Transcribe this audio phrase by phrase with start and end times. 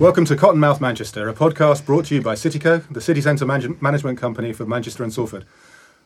[0.00, 3.76] Welcome to Cottonmouth Manchester, a podcast brought to you by Cityco, the city centre man-
[3.82, 5.44] management company for Manchester and Salford.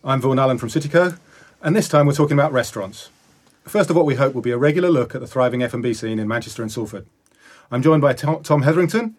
[0.03, 1.17] I'm Vaughan Allen from Cityco,
[1.63, 3.11] and this time we're talking about restaurants.
[3.63, 6.19] First of what we hope will be a regular look at the thriving F&B scene
[6.19, 7.07] in Manchester and Salford.
[7.71, 9.15] I'm joined by Tom, Tom Hetherington,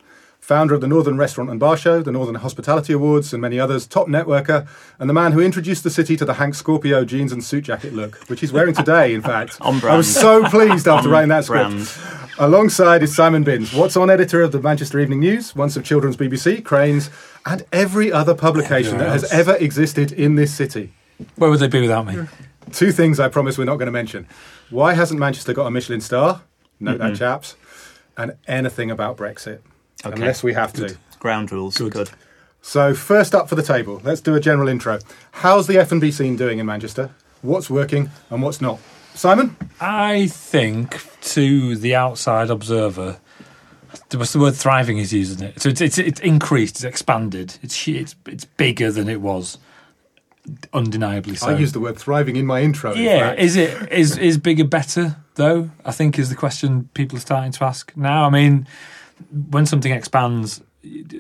[0.46, 3.88] founder of the Northern Restaurant and Bar Show, the Northern Hospitality Awards, and many others,
[3.88, 4.68] top networker,
[5.00, 7.94] and the man who introduced the city to the Hank Scorpio jeans and suit jacket
[7.94, 9.58] look, which he's wearing today, in fact.
[9.62, 11.72] On I was so pleased after On writing that script.
[11.72, 11.92] brand.
[12.38, 16.16] Alongside is Simon Binns, What's On editor of the Manchester Evening News, once of Children's
[16.16, 17.10] BBC, Crain's,
[17.48, 20.94] and every other publication that has ever existed in this city.
[21.38, 22.28] Where would they be without me?
[22.72, 24.28] Two things I promise we're not going to mention.
[24.70, 26.44] Why hasn't Manchester got a Michelin star?
[26.80, 27.56] Note that, chaps.
[28.16, 29.62] And anything about Brexit.
[30.06, 30.16] Okay.
[30.16, 30.98] Unless we have to.
[31.20, 31.78] Ground rules.
[31.78, 32.12] Good.
[32.62, 35.00] So, first up for the table, let's do a general intro.
[35.32, 37.12] How's the F&B scene doing in Manchester?
[37.42, 38.80] What's working and what's not?
[39.14, 39.56] Simon?
[39.80, 43.20] I think to the outside observer,
[44.14, 45.62] what's the word thriving is using it.
[45.62, 49.58] So it's it's, it's increased, it's expanded, it's it's it's bigger than it was,
[50.74, 51.48] undeniably so.
[51.48, 52.94] I used the word thriving in my intro.
[52.94, 53.40] yeah, fact.
[53.40, 55.70] is it is is bigger better though?
[55.86, 58.26] I think is the question people are starting to ask now.
[58.26, 58.68] I mean,
[59.50, 60.62] when something expands,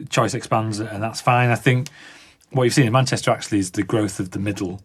[0.10, 1.50] choice expands, and that's fine.
[1.50, 1.88] I think
[2.52, 4.82] what you've seen in Manchester actually is the growth of the middle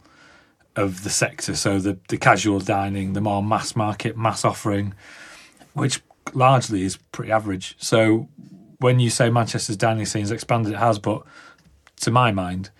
[0.77, 1.55] of the sector.
[1.55, 4.95] So the the casual dining, the more mass market, mass offering,
[5.75, 6.01] which
[6.33, 7.77] largely is pretty average.
[7.79, 8.29] So
[8.79, 11.23] when you say Manchester's dining scene has expanded, it has, but
[12.01, 12.71] to my mind,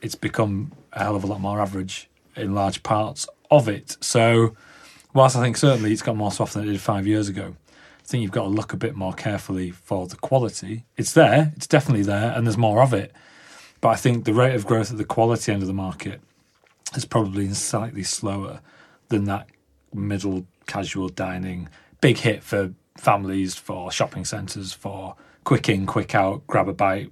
[0.00, 3.96] it's become a hell of a lot more average in large parts of it.
[4.00, 4.56] So,
[5.12, 7.54] whilst I think certainly it's got more soft than it did five years ago,
[8.02, 10.84] I think you've got to look a bit more carefully for the quality.
[10.96, 13.12] It's there, it's definitely there, and there's more of it.
[13.80, 16.20] But I think the rate of growth at the quality end of the market
[16.92, 18.60] has probably been slightly slower
[19.08, 19.48] than that
[19.94, 21.68] middle casual dining
[22.00, 27.10] big hit for families, for shopping centres, for quick in, quick out, grab a bite.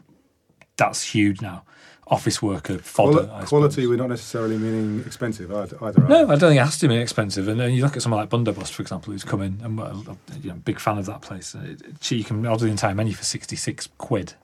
[0.77, 1.65] That's huge now.
[2.11, 3.31] Office worker fodder.
[3.47, 5.77] Quality, we're not necessarily meaning expensive either.
[5.83, 6.25] either No?
[6.25, 7.47] I don't think it has to be expensive.
[7.47, 9.61] And then you look at someone like Bundobust, for example, who's come in.
[9.63, 11.55] and I'm you know, big fan of that place.
[11.55, 14.35] It, it, she can order the entire menu for 66 quid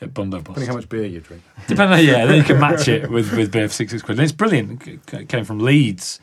[0.00, 0.44] at Bundobust.
[0.44, 1.42] Depending how much beer you drink.
[1.66, 4.18] Depending, yeah, then you can match it with with beer for six six quid.
[4.18, 4.86] And it's brilliant.
[4.86, 6.20] It came from Leeds,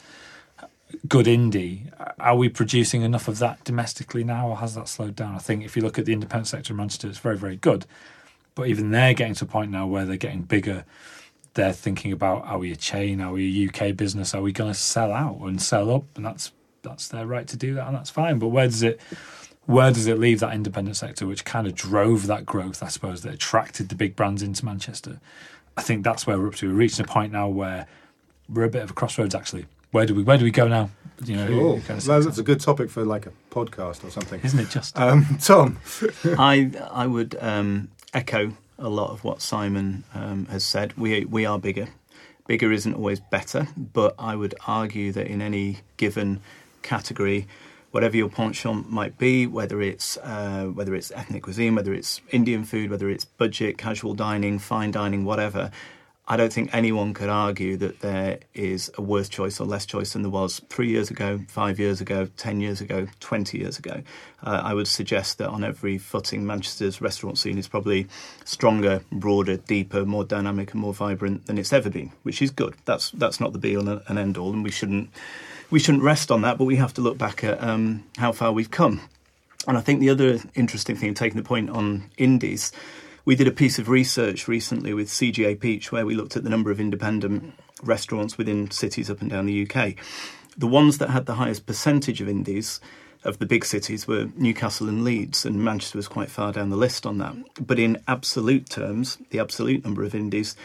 [1.08, 1.92] good indie.
[2.20, 5.36] Are we producing enough of that domestically now, or has that slowed down?
[5.36, 7.86] I think if you look at the independent sector in Manchester, it's very very good.
[8.56, 10.86] But even they're getting to a point now where they're getting bigger.
[11.56, 13.22] They're thinking about are we a chain?
[13.22, 14.34] Are we a UK business?
[14.34, 16.04] Are we going to sell out and sell up?
[16.16, 18.40] And that's that's their right to do that, and that's fine.
[18.40, 19.00] But where does it
[19.66, 23.22] where does it leave that independent sector, which kind of drove that growth, I suppose,
[23.22, 25.20] that attracted the big brands into Manchester?
[25.78, 26.68] I think that's where we're up to.
[26.68, 27.88] We're reaching a point now where
[28.50, 29.34] we're a bit of a crossroads.
[29.34, 30.90] Actually, where do we where do we go now?
[31.24, 31.82] You know, Cool.
[31.82, 34.42] kind of Well, That's a good topic for like a podcast or something.
[34.44, 34.98] isn't it just?
[35.00, 35.78] Um, Tom,
[36.38, 40.98] I I would um, echo a lot of what Simon um, has said.
[40.98, 41.88] We we are bigger.
[42.48, 46.42] Bigger isn't always better, but I would argue that in any given
[46.82, 47.48] category,
[47.92, 52.66] whatever your penchant might be, whether it's uh, whether it's ethnic cuisine, whether it's Indian
[52.66, 55.72] food, whether it's budget, casual dining, fine dining, whatever.
[56.26, 60.14] I don't think anyone could argue that there is a worse choice or less choice
[60.14, 64.02] than there was three years ago, five years ago, ten years ago, twenty years ago.
[64.42, 68.08] Uh, I would suggest that on every footing, Manchester's restaurant scene is probably
[68.46, 72.76] stronger, broader, deeper, more dynamic, and more vibrant than it's ever been, which is good.
[72.86, 75.10] That's that's not the be all and end all, and we shouldn't
[75.72, 76.58] we shouldn't rest on that.
[76.58, 79.02] But we have to look back at um, how far we've come.
[79.68, 82.72] And I think the other interesting thing, taking the point on indies,
[83.26, 86.50] we did a piece of research recently with CGA Peach where we looked at the
[86.50, 89.96] number of independent restaurants within cities up and down the UK.
[90.58, 92.80] The ones that had the highest percentage of indies
[93.24, 96.76] of the big cities were Newcastle and Leeds, and Manchester was quite far down the
[96.76, 97.36] list on that.
[97.66, 100.56] But in absolute terms, the absolute number of indies,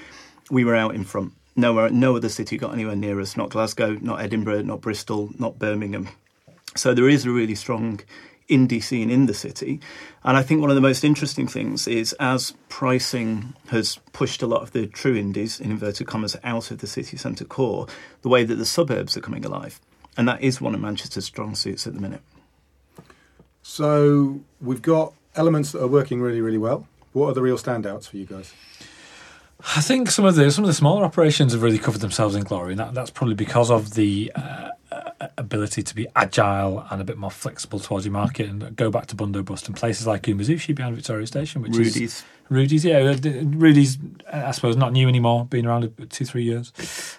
[0.50, 1.32] we were out in front.
[1.54, 3.36] Nowhere, uh, no other city got anywhere near us.
[3.36, 6.08] Not Glasgow, not Edinburgh, not Bristol, not Birmingham.
[6.76, 8.00] So there is a really strong
[8.48, 9.80] indie scene in the city.
[10.24, 14.46] And I think one of the most interesting things is as pricing has pushed a
[14.46, 17.86] lot of the true indies, in inverted commas, out of the city centre core,
[18.22, 19.80] the way that the suburbs are coming alive.
[20.16, 22.22] And that is one of Manchester's strong suits at the minute.
[23.62, 26.88] so we've got elements that are working really, really well.
[27.12, 28.52] What are the real standouts for you guys?
[29.76, 32.44] I think some of the some of the smaller operations have really covered themselves in
[32.44, 34.70] glory, and that, that's probably because of the uh, uh,
[35.36, 38.48] ability to be agile and a bit more flexible towards your market.
[38.48, 42.24] And go back to Bundobust and places like Umezushi behind Victoria Station, which is Rudy's.
[42.50, 43.98] Rudy's, yeah, uh, Rudy's,
[44.32, 45.44] uh, I suppose, not new anymore.
[45.44, 46.72] Been around two, three years.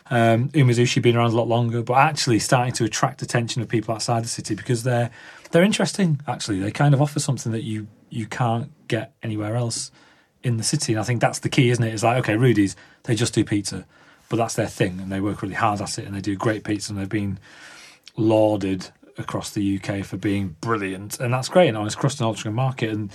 [0.09, 3.93] Um, Umezushi been around a lot longer, but actually starting to attract attention of people
[3.93, 5.11] outside the city because they're
[5.51, 6.21] they're interesting.
[6.27, 9.91] Actually, they kind of offer something that you you can't get anywhere else
[10.43, 10.93] in the city.
[10.93, 11.93] And I think that's the key, isn't it?
[11.93, 13.85] It's like, okay, Rudy's, they just do pizza,
[14.29, 16.63] but that's their thing, and they work really hard at it, and they do great
[16.63, 17.39] pizza, and they've been
[18.15, 21.67] lauded across the UK for being brilliant, and that's great.
[21.67, 23.11] And Honest Crust and Altrincham Market, and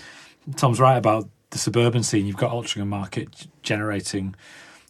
[0.56, 2.26] Tom's right about the suburban scene.
[2.26, 4.34] You've got Altrincham Market generating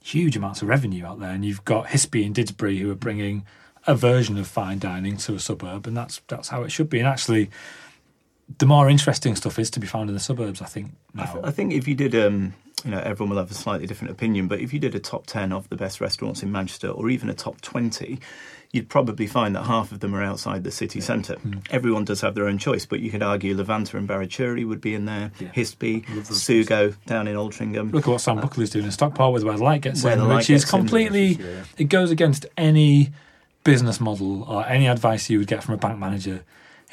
[0.02, 3.44] huge amounts of revenue out there, and you've got Hispi and Didsbury who are bringing
[3.86, 6.98] a version of fine dining to a suburb, and that's that's how it should be.
[6.98, 7.50] And actually,
[8.58, 10.60] the more interesting stuff is to be found in the suburbs.
[10.62, 13.50] I think I, th- I think if you did, um, you know, everyone will have
[13.50, 16.42] a slightly different opinion, but if you did a top 10 of the best restaurants
[16.42, 18.18] in Manchester or even a top 20,
[18.72, 21.36] you'd probably find that half of them are outside the city centre.
[21.36, 21.58] Hmm.
[21.70, 24.94] Everyone does have their own choice, but you could argue Levanter and Baratxuri would be
[24.94, 25.48] in there, Yeah.
[25.48, 27.92] Hispi, Sugo down in Altrincham.
[27.92, 30.28] Look at what Sam Buckley's doing in Stockport with where the light gets Where in,
[30.28, 31.26] which is gets in, completely.
[31.26, 31.64] Yeah, yeah.
[31.78, 33.12] It goes against any
[33.62, 36.44] business model or any advice you would get from a bank manager.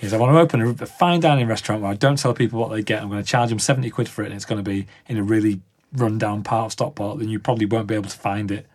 [0.02, 2.60] Is I want to open a, a fine dining restaurant where I don't tell people
[2.60, 3.04] what they get.
[3.04, 5.18] I'm going to charge them seventy quid for it, and it's going to be in
[5.18, 5.62] a really
[5.94, 7.20] run-down part of Stockport.
[7.20, 8.68] Then you probably won't be able to find it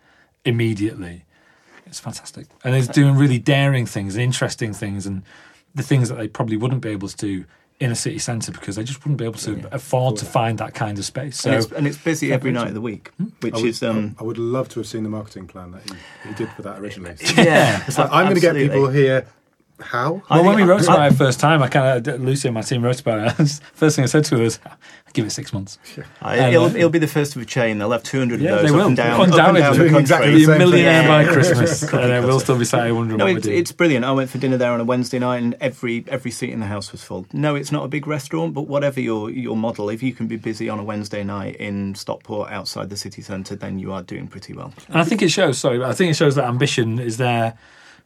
[0.45, 1.23] immediately.
[1.85, 5.23] It's fantastic, and it's doing really daring things, and interesting things, and
[5.73, 7.45] the things that they probably wouldn't be able to do
[7.79, 9.67] in a city centre because they just wouldn't be able to Yeah.
[9.71, 11.39] afford to find that kind of space.
[11.39, 13.11] So and, it's, and it's busy every night of the week,
[13.41, 13.83] which would, is.
[13.83, 15.95] Um, I would love to have seen the marketing plan that he,
[16.27, 17.15] he did for that originally.
[17.37, 19.27] yeah, It's like, I'm going to get people here.
[19.79, 20.23] How?
[20.29, 22.47] I Well, when we think- wrote I- about it first time, I kind of Lucy
[22.47, 23.47] and my team wrote about it.
[23.73, 24.59] First thing I said to her was,
[25.13, 25.77] "Give it six months."
[26.19, 27.77] I- And, it'll, uh, it'll be the first of a chain.
[27.77, 28.81] They'll have 200 Yeah, of they those will.
[28.81, 29.61] up and down, up and Undoubtedly.
[29.61, 30.01] down the Doing country.
[30.01, 31.07] exactly Be the a millionaire thing.
[31.09, 33.53] by Christmas, and then we'll still be sat here wondering No, what we it's, do.
[33.53, 34.03] it's brilliant.
[34.03, 36.65] I went for dinner there on a Wednesday night, and every every seat in the
[36.65, 37.27] house was full.
[37.31, 40.37] No, it's not a big restaurant, but whatever your your model, if you can be
[40.37, 44.27] busy on a Wednesday night in Stockport outside the city centre, then you are doing
[44.27, 44.73] pretty well.
[44.87, 45.59] And I think it shows.
[45.59, 47.53] Sorry, I think it shows that ambition is there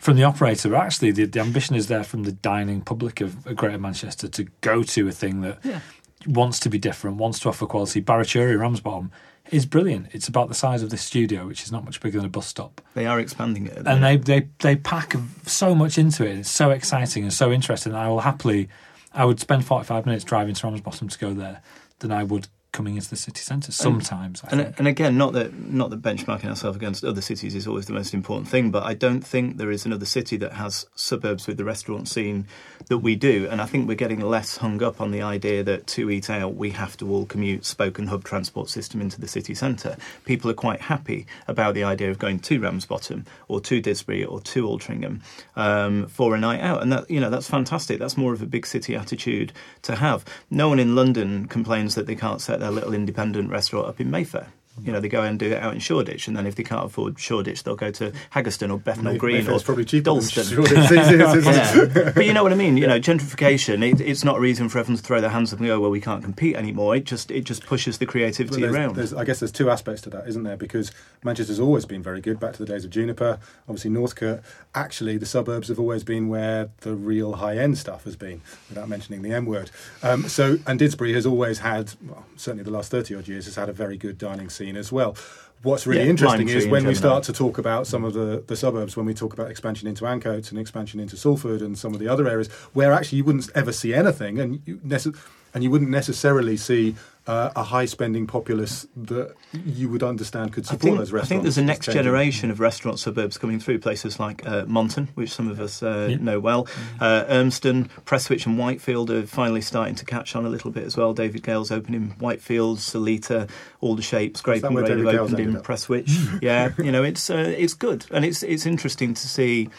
[0.01, 0.67] from the operator.
[0.69, 4.43] But actually, the, the ambition is there from the dining public of Greater Manchester to
[4.61, 5.79] go to a thing that Yeah.
[6.25, 8.01] wants to be different, wants to offer quality.
[8.01, 9.11] Baratxuri Ramsbottom
[9.51, 10.07] is brilliant.
[10.11, 12.47] It's about the size of this studio, which is not much bigger than a bus
[12.47, 12.81] stop.
[12.95, 13.83] They are expanding it.
[13.85, 15.15] and they, they they pack
[15.45, 16.39] so much into it.
[16.39, 17.93] It's so exciting and so interesting.
[17.93, 18.69] I will happily,
[19.13, 21.61] I would spend forty five minutes driving to Ramsbottom to go there
[21.99, 23.71] than I would coming into the city centre.
[23.71, 24.79] Sometimes, I And, think.
[24.79, 28.13] and again, not that not that benchmarking ourselves against other cities is always the most
[28.13, 31.65] important thing, but I don't think there is another city that has suburbs with the
[31.65, 32.47] restaurant scene
[32.87, 33.47] that we do.
[33.51, 36.55] And I think we're getting less hung up on the idea that to eat out
[36.55, 39.97] we have to all commute spoken hub transport system into the city centre.
[40.25, 44.39] People are quite happy about the idea of going to Ramsbottom or to Didsbury or
[44.41, 45.19] to Altrincham
[45.57, 47.99] um, for a night out, and that you know that's fantastic.
[47.99, 49.51] That's more of a big city attitude
[49.81, 50.23] to have.
[50.49, 54.11] No one in London complains that they can't set their little independent restaurant up in
[54.11, 54.47] Mayfair.
[54.81, 56.85] You know, they go and do it out in Shoreditch, and then if they can't
[56.85, 60.43] afford Shoreditch, they'll go to Haggerston or Bethnal Green or probably cheaper Dalston.
[60.45, 61.95] Shoreditch these days, isn't it?
[61.95, 62.11] Yeah.
[62.15, 62.77] but you know what I mean.
[62.77, 63.83] You know, gentrification.
[63.91, 65.91] It, it's not a reason for everyone to throw their hands up and go, "Well,
[65.91, 68.95] we can't compete anymore." It just it just pushes the creativity there's- around.
[68.95, 70.55] there's- I guess there's two aspects to that, isn't there?
[70.57, 70.91] Because
[71.23, 74.39] Manchester's always been very good, back to the days of Juniper, obviously Northcote.
[74.73, 78.87] Actually, the suburbs have always been where the real high end stuff has been, without
[78.87, 79.69] mentioning the M word.
[80.01, 83.55] Um, so, and Didsbury has always had, well, certainly the last 30 odd years, has
[83.55, 85.15] had a very good dining scene as well.
[85.63, 88.13] What's really Yeah, interesting is Tree in when we start to talk about some of
[88.13, 91.77] the, the suburbs, when we talk about expansion into Ancoats and expansion into Salford and
[91.77, 95.15] some of the other areas, where actually you wouldn't ever see anything, and you, nece-
[95.53, 96.95] and you wouldn't necessarily see
[97.27, 101.27] uh, a high spending populace that you would understand could support think, those restaurants.
[101.27, 105.09] I think there's a next generation of restaurant suburbs coming through places like uh, Monton,
[105.13, 106.17] which some of us uh, Yeah.
[106.17, 106.67] know well.
[106.99, 110.97] Uh, Urmston, Prestwich, and Whitefield are finally starting to catch on a little bit as
[110.97, 111.13] well.
[111.13, 113.47] David Gale's opening Whitefield, Salita,
[113.81, 114.41] all the shapes.
[114.41, 115.65] Grape that and where Grade have opened in ended up?
[115.65, 116.09] Prestwich.
[116.41, 119.69] yeah, you know, it's uh, it's good, and it's it's interesting to see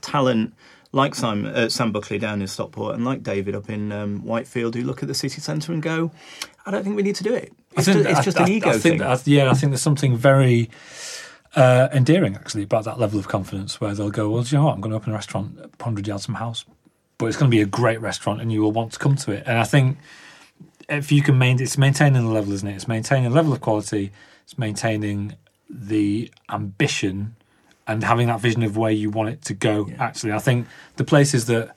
[0.00, 0.54] talent
[0.92, 4.76] like Sam, uh, Sam Buckley down in Stockport and like David up in um, Whitefield
[4.76, 6.12] who look at the city centre and go,
[6.66, 7.52] I don't think we need to do it.
[7.76, 8.98] It's, ju- it's I- just I- an ego I think thing.
[8.98, 10.70] that- yeah, I think there's something very
[11.56, 14.64] uh, endearing actually about that level of confidence where they'll go, well, do you know
[14.66, 14.74] what?
[14.74, 16.64] I'm going to open a restaurant 100 yards from my house,
[17.18, 19.32] but it's going to be a great restaurant and you will want to come to
[19.32, 19.44] it.
[19.46, 19.98] And I think
[20.88, 22.74] if you can maintain, it's maintaining the level, isn't it?
[22.74, 24.10] It's maintaining the level of quality,
[24.42, 25.36] it's maintaining
[25.70, 27.36] the ambition
[27.86, 29.86] and having that vision of where you want it to go.
[29.88, 29.96] Yeah.
[30.02, 30.66] Actually, I think
[30.96, 31.74] the places that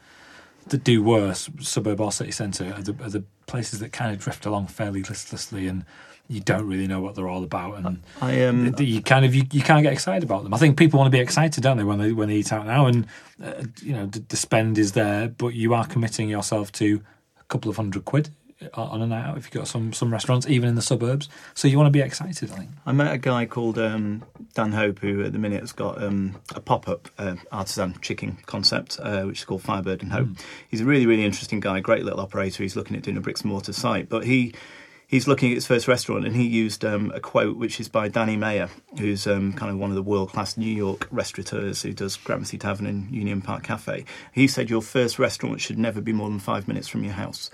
[0.69, 4.19] that do worse, suburb or city centre, are the, are the places that kind of
[4.19, 5.85] drift along fairly listlessly, and
[6.27, 9.43] you don't really know what they're all about, and I um, you kind of you,
[9.51, 10.53] you can't get excited about them.
[10.53, 12.65] I think people want to be excited, don't they, when they when they eat out
[12.65, 13.07] now, and
[13.43, 17.01] uh, you know the, the spend is there, but you are committing yourself to
[17.39, 18.29] a couple of hundred quid
[18.73, 21.29] on on a night out if you've got some some restaurants, even in the suburbs.
[21.53, 22.69] So you want to be excited, I think.
[22.85, 24.23] I met a guy called um,
[24.53, 28.99] Dan Hope who at the minute has got um, a pop-up uh, artisan chicken concept
[29.01, 30.29] uh, which is called Firebird and Hope.
[30.69, 32.63] He's a really really interesting guy, great little operator.
[32.63, 34.53] He's looking at doing a bricks and mortar site, but he
[35.07, 38.07] he's looking at his first restaurant, and he used um, a quote which is by
[38.07, 41.93] Danny Meyer, who's um, kind of one of the world class New York restaurateurs who
[41.93, 44.05] does Gramercy Tavern and Union Park Cafe.
[44.31, 47.49] He said, Your first restaurant should never be more than five minutes from your house.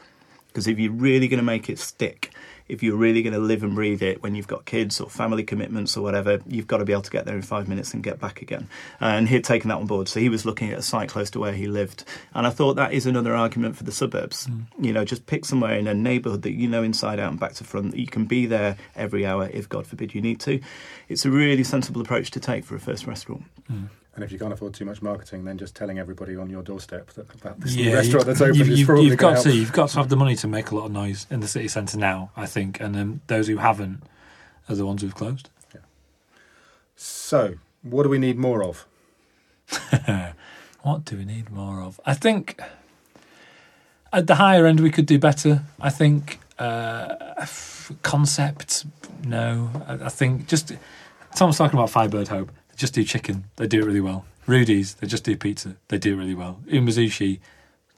[0.54, 2.32] Because if you're really going to make it stick,
[2.68, 5.44] if you're really going to live and breathe it when you've got kids or family
[5.44, 8.04] commitments or whatever, you've got to be able to get there in five minutes and
[8.04, 8.68] get back again.
[9.00, 10.08] And he'd taken that on board.
[10.08, 12.04] So he was looking at a site close to where he lived.
[12.36, 14.48] And I thought that is another argument for the suburbs.
[14.48, 14.66] Mm.
[14.80, 17.54] You know, just pick somewhere in a neighbourhood that you know inside out and back
[17.54, 20.62] to front, that you can be there every hour if, God forbid, you need to.
[21.10, 23.44] It's a really sensible approach to take for a first restaurant.
[23.72, 23.90] Mm.
[24.16, 27.08] And if you can't afford too much marketing, then just telling everybody on your doorstep
[27.14, 29.46] that, that this yeah, restaurant that's open you've, is probably you've got help.
[29.46, 31.48] to you've got to have the money to make a lot of noise in the
[31.48, 32.30] city centre now.
[32.38, 34.04] I think, and then those who haven't
[34.70, 35.50] are the ones who've closed.
[35.74, 35.82] Yeah.
[36.96, 38.86] So, what do we need more of?
[40.84, 42.00] what do we need more of?
[42.06, 42.62] I think
[44.12, 45.64] at the higher end we could do better.
[45.82, 47.46] I think uh,
[48.04, 48.86] concept,
[49.24, 49.72] no.
[49.88, 50.72] I, I think just
[51.36, 53.46] Tom's talking about Firebird Hope they just do chicken.
[53.58, 54.26] They do it really well.
[54.48, 55.76] Rudy's, they just do pizza.
[55.88, 56.60] They do it really well.
[56.68, 57.40] Umezushi,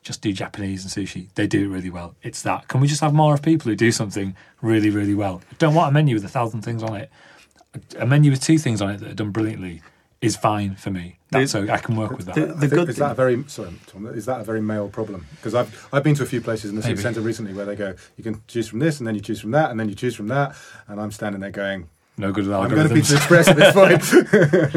[0.04, 1.30] just do Japanese and sushi.
[1.36, 2.16] They do it really well.
[2.22, 2.68] It's that.
[2.68, 5.42] Can we just have more of people who do something really, really well?
[5.50, 7.10] I don't want a menu with a thousand things on it.
[7.98, 9.82] A menu with two things on it that are done brilliantly
[10.22, 11.18] is fine for me.
[11.30, 12.36] That's so I can work with that.
[12.36, 15.26] The, the good is that a very sorry, Tom, is that a very male problem?
[15.36, 17.76] Because I've I've been to a few places in the city centre recently where they
[17.76, 19.96] go, you can choose from this, and then you choose from that, and then you
[19.96, 20.56] choose from that,
[20.88, 22.64] and I'm standing there going, no good at algorithms.
[22.64, 23.94] I'm going to Pizza Express at this point.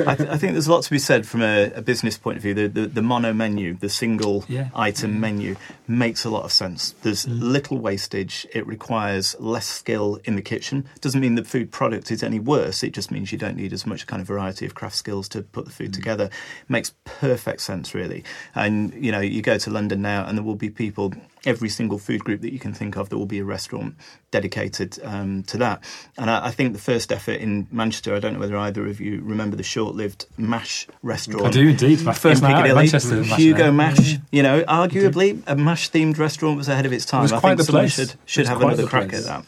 [0.09, 2.37] I, th- I, think there's a lot to be said from a, a business point
[2.37, 2.55] of view.
[2.55, 4.71] The, the, the mono menu, the single yeah.
[4.75, 5.21] item mm.
[5.21, 6.97] menu, makes a lot of sense.
[7.03, 7.41] There's mm.
[7.41, 8.47] little wastage.
[8.53, 10.89] It requires less skill in the kitchen.
[11.01, 12.83] Doesn't mean the food product is any worse.
[12.83, 15.43] It just means you don't need as much kind of variety of craft skills to
[15.43, 15.95] put the food mm.
[15.95, 16.31] together.
[16.69, 18.25] Makes perfect sense, really.
[18.57, 21.15] And you know, you go to London now, and there will be people
[21.45, 23.95] every single food group that you can think of, there will be a restaurant
[24.31, 25.83] dedicated um, to that.
[26.17, 29.01] And I, I, think the first effort in Manchester, I don't know whether either of
[29.01, 31.47] you remember the short-lived Mash restaurant.
[31.47, 32.03] I do indeed.
[32.03, 33.23] My first night in Manchester.
[33.23, 33.99] Hugo Mash.
[33.99, 37.25] Mash you know, arguably a Mash-themed restaurant was ahead of its time.
[37.25, 39.27] It I think someone should should have another crack place.
[39.27, 39.45] at that.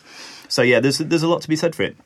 [0.49, 1.97] So yeah, there's there's a lot to be said for it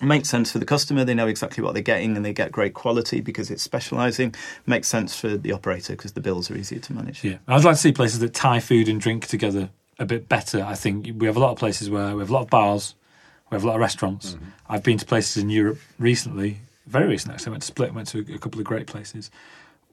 [0.00, 1.04] makes sense for the customer.
[1.04, 4.34] They know exactly what they're getting and they get great quality because it's specialising.
[4.66, 7.24] Makes sense for the operator because the bills are easier to manage.
[7.24, 10.62] Yeah, I'd like to see places that tie food and drink together a bit better.
[10.62, 12.94] I think we have a lot of places where we have a lot of bars,
[13.50, 14.34] we have a lot of restaurants.
[14.34, 14.44] Mm-hmm.
[14.68, 17.50] I've been to places in Europe recently, very recently actually.
[17.50, 19.30] I went to Split, went to a couple of great places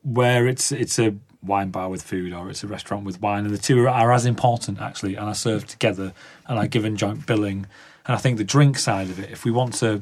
[0.03, 3.53] where it's it's a wine bar with food or it's a restaurant with wine, and
[3.53, 6.13] the two are, are as important actually, and are served together
[6.47, 7.65] and are given joint billing
[8.05, 10.01] and I think the drink side of it, if we want to,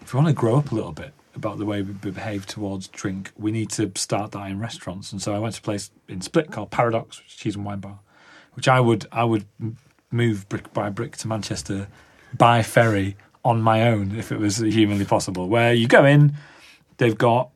[0.00, 2.88] if we want to grow up a little bit about the way we behave towards
[2.88, 5.12] drink, we need to start that in restaurants.
[5.12, 7.64] And so I went to a place in Split called Paradox, which is cheese and
[7.64, 8.00] wine bar,
[8.54, 9.46] which I would I would
[10.10, 11.88] move brick by brick to Manchester
[12.36, 15.48] by ferry on my own if it was humanly possible.
[15.48, 16.34] Where you go in,
[16.96, 17.50] they've got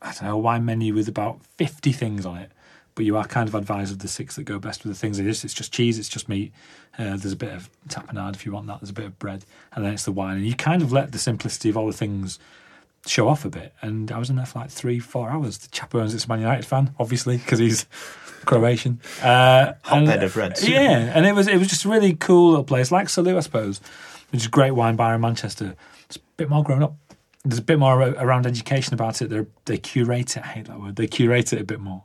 [0.00, 2.52] I don't know a wine menu with about fifty things on it
[2.94, 5.18] but you are kind of advised of the six that go best with the things.
[5.18, 5.44] It is.
[5.44, 5.98] It's just cheese.
[5.98, 6.52] It's just meat.
[6.98, 8.80] Uh, there's a bit of tapenade if you want that.
[8.80, 10.36] There's a bit of bread, and then it's the wine.
[10.36, 12.38] And you kind of let the simplicity of all the things
[13.06, 13.74] show off a bit.
[13.82, 15.58] And I was in there for like three, four hours.
[15.58, 17.86] The chaperone's it's a Man United fan, obviously, because he's
[18.44, 19.00] Croatian.
[19.22, 20.66] Uh, Hotbed of Reds.
[20.66, 23.40] Yeah, and it was it was just a really cool little place, like Salut, I
[23.40, 23.80] suppose,
[24.30, 25.76] which is a great wine bar in Manchester.
[26.06, 26.96] It's a bit more grown up.
[27.44, 29.28] There's a bit more around education about it.
[29.28, 30.42] They they curate it.
[30.44, 30.96] I hate that word.
[30.96, 32.04] They curate it a bit more.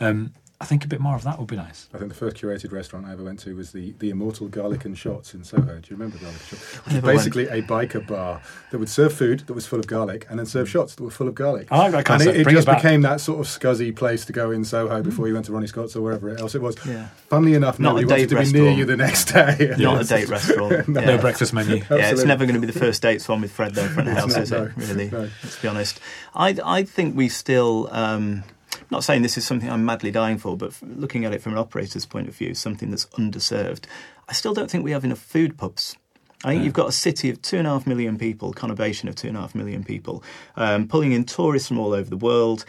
[0.00, 1.88] Um, I think a bit more of that would be nice.
[1.94, 4.84] I think the first curated restaurant I ever went to was the, the Immortal Garlic
[4.84, 5.78] and Shots in Soho.
[5.78, 6.76] Do you remember Garlic and Shots?
[6.84, 7.64] Which was basically went.
[7.64, 10.68] a biker bar that would serve food that was full of garlic and then serve
[10.68, 11.68] shots that were full of garlic.
[11.70, 12.30] I like that concept.
[12.30, 15.00] And it, it just it became that sort of scuzzy place to go in Soho
[15.00, 16.76] before you went to Ronnie Scott's or wherever else it was.
[16.84, 17.06] Yeah.
[17.28, 18.52] Funnily enough, Not nobody wanted to restaurant.
[18.52, 19.74] be near you the next day.
[19.78, 20.88] Not a date restaurant.
[20.88, 21.00] no.
[21.02, 21.18] no.
[21.18, 21.76] breakfast menu.
[21.88, 24.16] yeah, it's never going to be the first dates one with Fred though, front of
[24.16, 24.64] house, not, is no.
[24.64, 24.72] it?
[24.76, 25.08] Really?
[25.08, 25.30] No.
[25.44, 26.00] Let's be honest.
[26.34, 27.88] I, I think we still...
[27.92, 28.42] Um,
[28.90, 31.58] not saying this is something I'm madly dying for, but looking at it from an
[31.58, 33.84] operator's point of view, something that's underserved.
[34.28, 35.96] I still don't think we have enough food pubs.
[36.44, 36.64] I think yeah.
[36.66, 39.36] you've got a city of two and a half million people, conurbation of two and
[39.36, 40.22] a half million people,
[40.56, 42.64] um, pulling in tourists from all over the world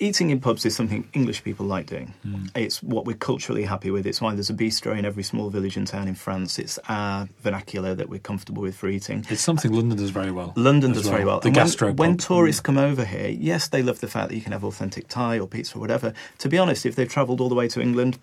[0.00, 2.14] eating in pubs is something English people like doing.
[2.26, 2.50] Mm.
[2.56, 4.06] It's what we're culturally happy with.
[4.06, 6.58] It's why there's a bistro in every small village and town in France.
[6.58, 9.26] It's our vernacular that we're comfortable with for eating.
[9.28, 10.54] It's something London does very well.
[10.56, 11.12] London does well.
[11.12, 11.40] very well.
[11.40, 11.88] The and gastro.
[11.88, 12.64] When, when tourists mm.
[12.64, 15.46] come over here, yes, they love the fact that you can have authentic Thai or
[15.46, 16.14] pizza or whatever.
[16.38, 18.18] To be honest, if they've travelled all the way to England,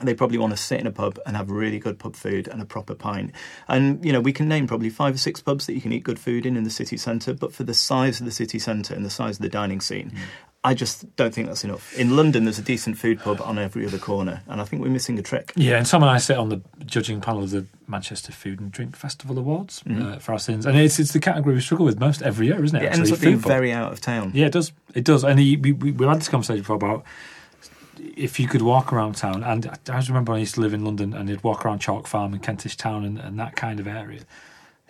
[0.00, 2.62] they probably want to sit in a pub and have really good pub food and
[2.62, 3.32] a proper pint.
[3.68, 6.04] And, you know, we can name probably five or six pubs that you can eat
[6.04, 8.94] good food in in the city centre, but for the size of the city centre
[8.94, 10.18] and the size of the dining scene, mm.
[10.62, 11.96] I just don't think that's enough.
[11.96, 14.90] In London, there's a decent food pub on every other corner, and I think we're
[14.90, 15.54] missing a trick.
[15.56, 18.70] Yeah, and Tom and I sit on the judging panel of the Manchester Food and
[18.70, 21.98] Drink Festival Awards uh, for our sins, and it's it's the category we struggle with
[21.98, 22.82] most every year, isn't it?
[22.82, 24.32] It actually, ends up being very out of town.
[24.34, 24.72] Yeah, it does.
[24.94, 25.24] It does.
[25.24, 27.04] And he, we, we, had this conversation before about
[27.98, 29.42] if you could walk around town.
[29.42, 31.78] And I I remember when I used to live in London and you'd walk around
[31.78, 34.20] Chalk Farm and Kentish Town and, and that kind of area.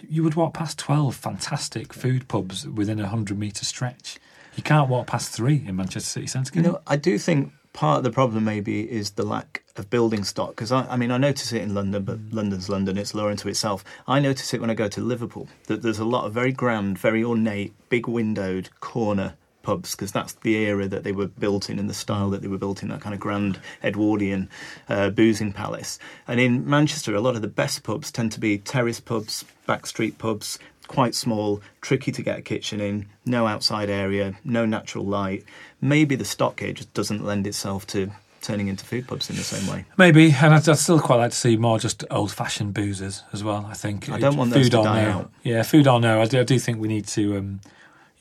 [0.09, 4.19] You would walk past 12 fantastic food pubs within a 100 metre stretch.
[4.57, 6.73] You can't walk past three in Manchester City Centre, You can you?
[6.73, 10.51] know, I do think part of the problem maybe is the lack of building stock.
[10.51, 13.49] Because I, I mean, I notice it in London, but London's London; it's law unto
[13.49, 13.85] itself.
[14.07, 16.99] I notice it when I go to Liverpool that there's a lot of very grand,
[16.99, 21.79] very ornate, big windowed corner pubs because that's the era that they were built in
[21.79, 24.49] and the style that they were built in that kind of grand Edwardian
[24.89, 28.57] uh, boozing palace and in Manchester a lot of the best pubs tend to be
[28.57, 30.59] terrace pubs backstreet pubs
[30.91, 35.45] quite small tricky to get a kitchen in no outside area no natural light
[35.81, 38.11] maybe the stock here just doesn't lend itself to
[38.43, 41.31] turning into food pubs in the same way Maybe, and I'd, I'd still quite like
[41.31, 43.67] to see more just old-fashioned boozers as well.
[43.71, 45.11] I think I don't want those food or die no.
[45.11, 45.31] out.
[45.45, 46.21] Yeah, food or no.
[46.23, 47.37] I do, I do think we need to.
[47.37, 47.61] Um,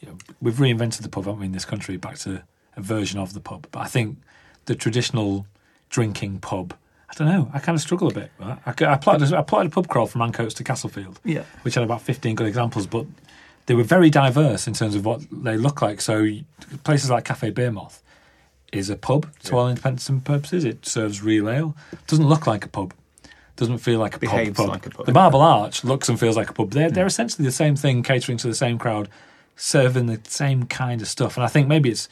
[0.01, 2.43] you know, we've reinvented the pub, haven't we, in this country, back to
[2.75, 3.67] a version of the pub.
[3.71, 4.17] But I think
[4.65, 5.47] the traditional
[5.89, 6.73] drinking pub.
[7.09, 7.49] I don't know.
[7.53, 8.31] I kind of struggle a bit.
[8.39, 8.57] Right?
[8.65, 11.75] I, I, plotted, a- I plotted a pub crawl from Ancoats to Castlefield, yeah which
[11.75, 13.05] had about 15 good examples, but
[13.65, 16.01] they were very diverse in terms of what they look like.
[16.01, 16.27] So
[16.83, 18.01] places like Cafe Beer Moth
[18.71, 20.63] is a pub to all intents and purposes.
[20.63, 21.75] It serves real ale.
[22.07, 22.93] Doesn't look like a pub.
[23.55, 24.69] Doesn't feel like a pub, Behaves pub.
[24.69, 25.05] like a pub.
[25.05, 26.71] The Marble Arch looks and feels like a pub.
[26.71, 26.93] They're, hmm.
[26.93, 29.09] they're essentially the same thing, catering to the same crowd,
[29.55, 31.35] serving the same kind of stuff.
[31.35, 32.07] And I think maybe it's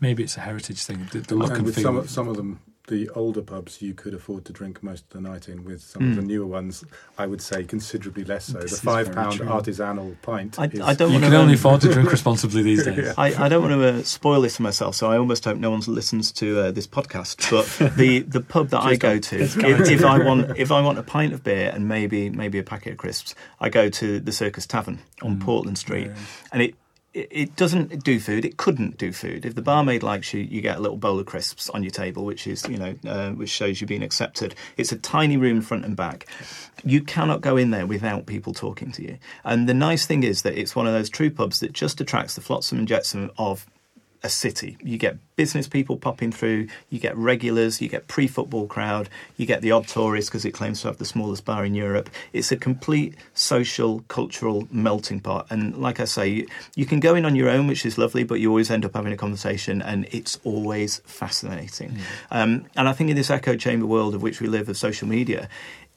[0.00, 1.08] maybe it's a heritage thing.
[1.12, 1.84] The, the look and and, feel.
[1.84, 5.10] some, of- some of them, the older pubs, you could afford to drink most of
[5.10, 5.64] the night in.
[5.64, 6.10] With some Hmm.
[6.10, 6.82] of the newer ones,
[7.18, 8.58] I would say considerably less so.
[8.58, 9.46] This the five pound true.
[9.46, 10.58] artisanal pint.
[10.58, 13.14] I, is, I don't you want can to only afford to drink responsibly these days.
[13.18, 15.70] I, I don't want to uh, spoil this for myself, so I almost hope no
[15.70, 17.50] one listens to uh, this podcast.
[17.50, 20.98] But the, the pub that I go to, if, if I want if I want
[20.98, 24.32] a pint of beer and maybe maybe a packet of crisps, I go to the
[24.32, 26.10] Circus Tavern on Portland Street,
[26.52, 26.74] and it.
[27.12, 28.44] It doesn't do food.
[28.44, 29.44] It couldn't do food.
[29.44, 32.24] If the barmaid likes you, you get a little bowl of crisps on your table,
[32.24, 34.54] which is, you know, uh, which shows you've been accepted.
[34.76, 36.28] It's a tiny room, front and back.
[36.84, 39.18] You cannot go in there without people talking to you.
[39.44, 42.36] And the nice thing is that it's one of those true pubs that just attracts
[42.36, 43.66] the flotsam and jetsam of
[44.22, 44.76] a city.
[44.82, 49.46] You get business people popping through, you get regulars, you get pre football crowd, you
[49.46, 52.10] get the odd tourist because it claims to have the smallest bar in Europe.
[52.32, 55.46] It's a complete social, cultural melting pot.
[55.50, 58.24] And like I say, you, you can go in on your own, which is lovely,
[58.24, 61.98] but you always end up having a conversation, and it's always fascinating.
[62.30, 65.08] Um, and I think in this echo chamber world of which we live, of social
[65.08, 65.48] media,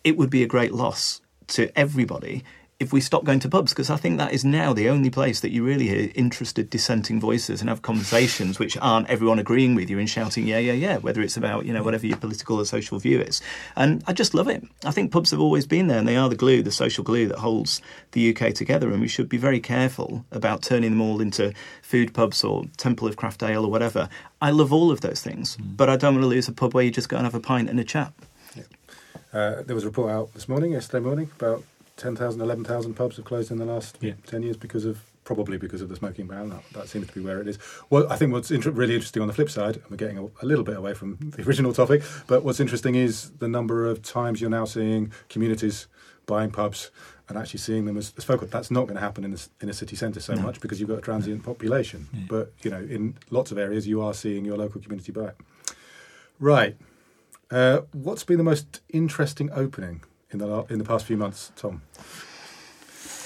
[0.04, 2.44] it would be a great loss to everybody
[2.84, 5.40] if we stop going to pubs, because I think that is now the only place
[5.40, 9.90] that you really hear interested dissenting voices and have conversations which aren't everyone agreeing with
[9.90, 12.66] you and shouting, yeah, yeah, yeah, whether it's about, you know, whatever your political or
[12.66, 13.42] social view is.
[13.78, 14.64] And I just love it.
[14.84, 17.28] I think pubs have always been there and they are the glue, the social glue
[17.30, 18.92] that holds the UK together.
[18.92, 23.08] And we should be very careful about turning them all into food pubs or Temple
[23.08, 24.10] of Craft Ale or whatever.
[24.42, 26.84] I love all of those things, but I don't want to lose a pub where
[26.84, 28.12] you just go and have a pint and a chat.
[29.34, 31.64] Uh, there was a report out this morning, yesterday morning, about
[32.04, 34.14] 10,000, 11,000 pubs have closed in the last Yeah.
[34.28, 36.50] 10 years because of, probably because of the smoking ban.
[36.50, 37.58] That, that seems to be where it is.
[37.90, 40.26] Well, I think what's inter- really interesting on the flip side, and we're getting a,
[40.42, 44.02] a little bit away from the original topic, but what's interesting is the number of
[44.02, 45.88] times you're now seeing communities
[46.26, 46.92] buying pubs
[47.30, 48.48] and actually seeing them as, as focal.
[48.48, 50.42] That's not going to happen in a, in a city centre so No.
[50.42, 52.08] much because you've got a transient population.
[52.14, 52.20] Yeah.
[52.28, 55.32] But, you know, in lots of areas, you are seeing your local community buy.
[56.40, 56.76] Right.
[57.50, 60.02] Uh, what's been the most interesting opening
[60.34, 61.82] in the in the past few months, Tom?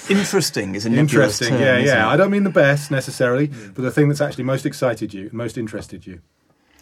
[0.08, 2.08] Interesting is a nebulous Interesting, term, yeah, yeah.
[2.08, 2.12] it?
[2.14, 5.58] I don't mean the best necessarily, but the thing that's actually most excited you, most
[5.58, 6.20] interested you.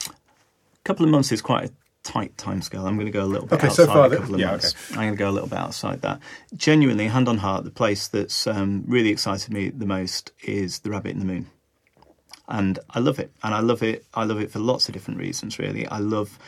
[0.07, 1.73] A couple of months is quite a
[2.05, 2.87] tight timescale.
[2.87, 4.75] I'm going to go a little bit Okay, so far a couple of yeah, months.
[4.91, 6.21] I'm going to go a little bit outside that.
[6.55, 10.91] Genuinely, hand on heart, the place that's um, really excited me the most is the
[10.91, 11.47] Rabbit in the Moon,
[12.49, 13.33] and I love it.
[13.43, 14.05] And I love it.
[14.15, 15.59] I love it for lots of different reasons.
[15.59, 16.39] Really, I love.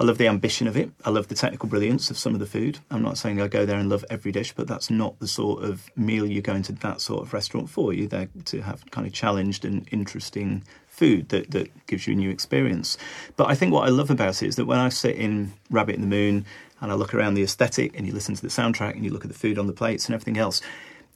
[0.00, 0.90] I love the ambition of it.
[1.04, 2.78] I love the technical brilliance of some of the food.
[2.90, 5.64] I'm not saying I go there and love every dish, but that's not the sort
[5.64, 7.92] of meal you go into that sort of restaurant for.
[7.92, 12.16] You're there to have kind of challenged and interesting food that, that gives you a
[12.16, 12.96] new experience.
[13.36, 15.96] But I think what I love about it is that when I sit in Rabbit
[15.96, 16.46] in the Moon
[16.80, 19.24] and I look around the aesthetic and you listen to the soundtrack and you look
[19.24, 20.62] at the food on the plates and everything else,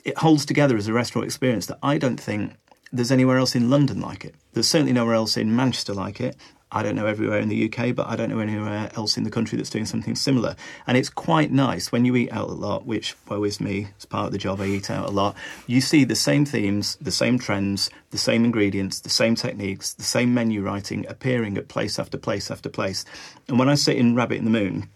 [0.05, 2.55] it holds together as a restaurant experience that I don't think
[2.93, 4.35] there's anywhere else in London like it.
[4.53, 6.37] There's certainly nowhere else in Manchester like it.
[6.73, 9.31] I don't know everywhere in the UK, but I don't know anywhere else in the
[9.31, 10.57] country that's doing something similar.
[10.87, 14.05] And it's quite nice when you eat out a lot, which, woe is me, it's
[14.05, 15.37] part of the job, I eat out a lot.
[15.69, 20.03] You see the same themes, the same trends, the same ingredients, the same techniques, the
[20.03, 23.05] same menu writing appearing at place after place after place.
[23.47, 24.89] And when I sit in Rabbit in the Moon,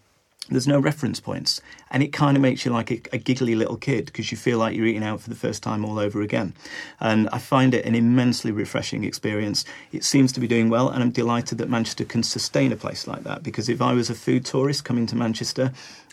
[0.50, 1.60] there's no reference points.
[1.90, 4.58] And it kind of makes you like a, a giggly little kid because you feel
[4.58, 6.54] like you're eating out for the first time all over again.
[7.00, 9.64] And i find it an immensely refreshing experience.
[9.92, 13.06] It seems to be doing well and i'm delighted that manchester can sustain a place
[13.06, 15.72] like that because if i was a food tourist coming to manchester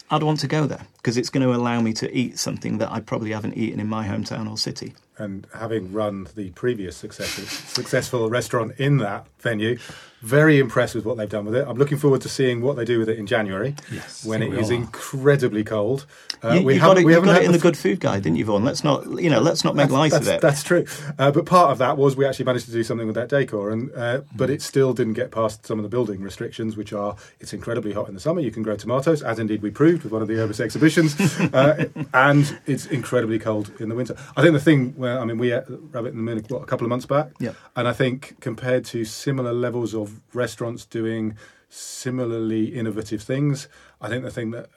[0.10, 2.90] I'd want to go there because it's going to allow me to eat something that
[2.92, 4.94] I probably haven't eaten in my hometown or city.
[5.20, 9.78] And having run the previous successful, successful restaurant in that venue,
[10.22, 11.66] very impressed with what they've done with it.
[11.68, 14.54] I'm looking forward to seeing what they do with it in January, Yes, when it
[14.54, 14.74] is are.
[14.74, 16.06] incredibly cold.
[16.44, 18.00] Uh, you, we you haven't, it, we haven't got it in the the good food
[18.00, 18.64] guide, didn't you, Vaughan?
[18.64, 20.42] Let's not, you know, let's not make light of it.
[20.42, 20.86] That's true.
[21.18, 23.72] Uh, but part of that was we actually managed to do something with that decor,
[23.72, 27.16] and uh, but it still didn't get past some of the building restrictions, which are
[27.40, 28.42] it's incredibly hot in the summer.
[28.42, 31.16] You can grow tomatoes, as indeed we proved with one of the Urbis exhibitions,
[31.54, 34.16] uh, and it's incredibly cold in the winter.
[34.36, 36.66] I think the thing where I mean we ate Rabbit in the Moon what, a
[36.66, 37.54] couple of months back, Yeah.
[37.76, 41.36] and I think compared to similar levels of restaurants doing
[41.70, 43.68] similarly innovative things,
[44.02, 44.70] I think the thing that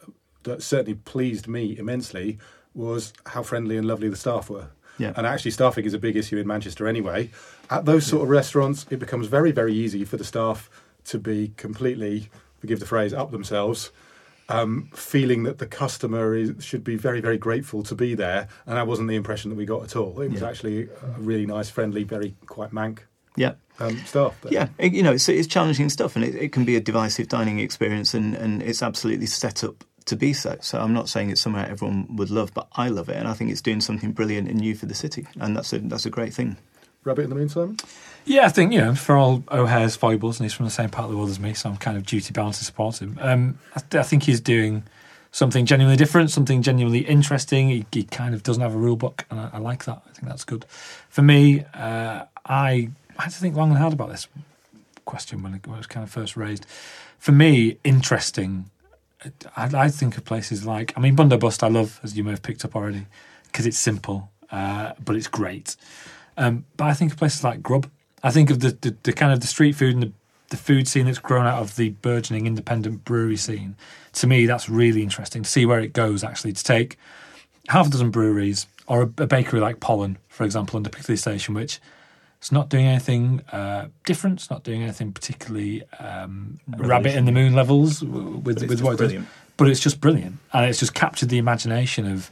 [0.44, 2.38] that certainly pleased me immensely
[2.74, 4.68] was how friendly and lovely the staff were.
[4.98, 5.12] Yeah.
[5.16, 7.30] And actually, staffing is a big issue in Manchester anyway.
[7.68, 10.70] At those sort of restaurants, it becomes very, very easy for the staff
[11.06, 13.90] to be completely, forgive the phrase, up themselves,
[14.50, 18.48] um, feeling that the customer is, should be very, very grateful to be there.
[18.66, 20.20] And that wasn't the impression that we got at all.
[20.20, 20.48] It was Yeah.
[20.48, 22.98] actually a really nice, friendly, very quite mank
[23.36, 23.54] Yeah.
[23.78, 24.34] um, staff.
[24.42, 24.52] there.
[24.52, 27.28] Yeah, it- you know, it's, it's challenging stuff, and it, it can be a divisive
[27.28, 30.56] dining experience, and, and it's absolutely set up to be so.
[30.60, 33.34] So I'm not saying it's somewhere everyone would love, but I love it, and I
[33.34, 36.10] think it's doing something brilliant and new for the city, and that's a that's a
[36.10, 36.56] great thing.
[37.04, 37.76] Rabbit in the meantime?
[38.26, 41.06] Yeah, I think, you know, for all O'Hare's foibles, and he's from the same part
[41.06, 43.18] of the world as me, so I'm kind of duty bound to support him.
[43.20, 44.82] Um, I, th- I think he's doing
[45.32, 47.70] something genuinely different, something genuinely interesting.
[47.70, 50.02] He, he kind of doesn't have a rule book, and I, I like that.
[50.06, 50.66] I think that's good.
[51.08, 54.28] For me, uh, I, I had to think long and hard about this
[55.06, 56.66] question when it, when it was kind of first raised.
[57.18, 58.70] For me, interesting.
[59.56, 62.42] I, I think of places like, I mean, Bust I love, as you may have
[62.42, 63.06] picked up already,
[63.46, 65.76] because it's simple, uh, but it's great.
[66.40, 67.88] Um, but I think of places like Grub.
[68.22, 70.12] I think of the, the, the kind of the street food and the,
[70.48, 73.76] the food scene that's grown out of the burgeoning independent brewery scene.
[74.14, 76.24] To me, that's really interesting to see where it goes.
[76.24, 76.96] Actually, to take
[77.68, 81.54] half a dozen breweries or a, a bakery like Pollen, for example, under Piccadilly Station,
[81.54, 81.78] which
[82.42, 84.40] is not doing anything uh, different.
[84.40, 89.10] It's not doing anything particularly um, rabbit in the moon levels with with what it
[89.10, 89.24] does.
[89.58, 92.30] But it's just brilliant, and it's just captured the imagination of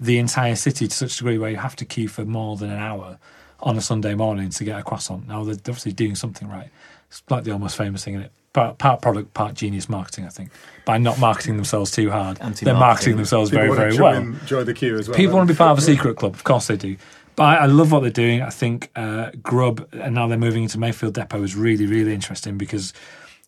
[0.00, 2.68] the entire city to such a degree where you have to queue for more than
[2.68, 3.16] an hour
[3.60, 5.26] on a Sunday morning to get a croissant.
[5.26, 6.68] Now they're obviously doing something right.
[7.08, 8.32] It's like the almost famous thing in it.
[8.52, 10.26] Part, part product, part genius marketing.
[10.26, 10.50] I think
[10.84, 13.16] by not marketing themselves too hard, they're Anti-marketing.
[13.16, 14.14] themselves People very, very well.
[14.14, 15.16] in, join the queue as well.
[15.16, 16.96] People want to be part of a secret club, of course they do.
[17.36, 18.42] But I, I love what they're doing.
[18.42, 22.56] I think uh, Grub, and now they're moving into Mayfield Depot, is really, really interesting
[22.56, 22.92] because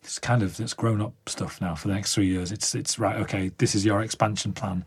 [0.03, 2.51] it's kind of it's grown up stuff now for the next three years.
[2.51, 3.15] It's it's right.
[3.17, 4.83] Okay, this is your expansion plan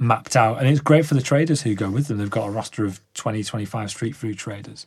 [0.00, 2.18] mapped out, and it's great for the traders who go with them.
[2.18, 4.86] They've got a roster of 20, 25 street food traders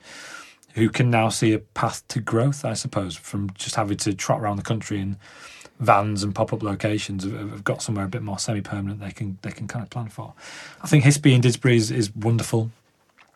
[0.73, 2.65] who can now see a path to growth.
[2.65, 5.17] I suppose from just having to trot around the country in
[5.79, 9.37] vans and pop up locations have, got somewhere a bit more semi permanent they can
[9.43, 10.33] they can kind of plan for.
[10.81, 12.71] I think Hispi in Didsbury is, is wonderful.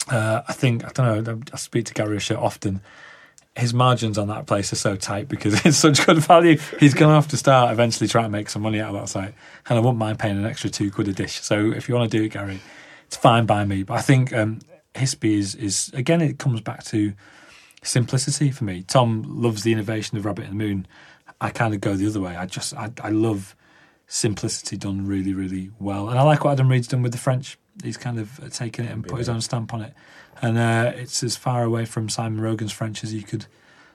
[0.10, 1.42] Uh, I think I don't know.
[1.54, 2.82] I speak to Gary Usher often.
[3.58, 6.58] His margins on that place are so tight because it's such good value.
[6.80, 9.10] He's going to have to start eventually trying to make some money out of that
[9.10, 9.34] site,
[9.68, 11.42] and I wouldn't mind paying an extra two quid a dish.
[11.42, 12.60] So if you want to do it, Gary,
[13.08, 13.84] it's fine by me.
[13.84, 14.60] But I think um,
[14.94, 17.14] Hispi is is again it comes back to
[17.84, 18.84] simplicity for me.
[18.84, 20.88] Tom loves the innovation of Rabbit and the Moon.
[21.40, 22.36] I kind of go the other way.
[22.36, 23.56] I just I, I love
[24.08, 27.58] simplicity done really really well, and I like what Adam Reid's done with the French.
[27.84, 29.94] He's kind of uh, taken it and put his own stamp on it,
[30.42, 33.46] and uh, it's as far away from Simon Rogan's French as you could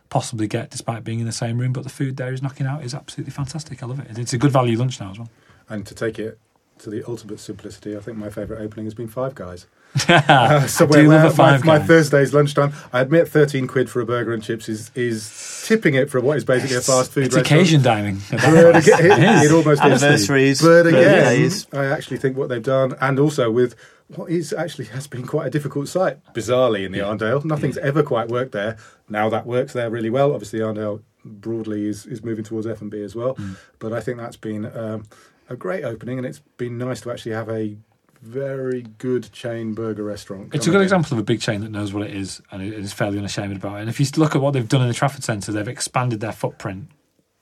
[0.09, 1.73] possibly get, despite being in the same room.
[1.73, 3.83] But the food there is knocking out is absolutely fantastic.
[3.83, 4.19] I love it.
[4.19, 5.31] It's a good value lunch now as well.
[5.69, 6.39] And to take it
[6.79, 9.67] to the ultimate simplicity, I think my favourite opening has been Five Guys.
[10.09, 11.87] Uh, so I do love a Five my, my Guys.
[11.89, 12.73] Thursday's lunchtime.
[12.93, 16.37] I admit, thirteen quid for a burger and chips is is tipping it for what
[16.37, 17.61] is basically a fast food It's restaurant.
[17.61, 18.19] occasion dining.
[18.33, 19.51] at But again, It it, is.
[19.51, 20.03] it almost is.
[20.03, 21.67] Anniversaries, But again, birthdays.
[21.73, 23.75] I actually think what they've done, and also with
[24.09, 27.45] what is actually has been quite a difficult site, bizarrely in the Arndale.
[27.45, 28.77] Nothing's ever quite worked there.
[29.09, 30.33] Now that works there really well.
[30.33, 33.37] Obviously, Arndale broadly is, is moving towards F and B as well.
[33.37, 33.57] Mm.
[33.79, 35.05] But I think that's been um,
[35.49, 37.77] a great opening, and it's been nice to actually have a
[38.23, 40.55] very good chain burger restaurant.
[40.55, 40.83] It's a good in.
[40.83, 43.77] example of a big chain that knows what it is and is fairly unashamed about
[43.77, 43.81] it.
[43.81, 46.33] And if you look at what they've done in the Trafford Centre, they've expanded their
[46.33, 46.89] footprint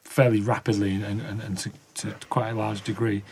[0.03, 3.23] fairly rapidly and, and, and to, to quite a large degree.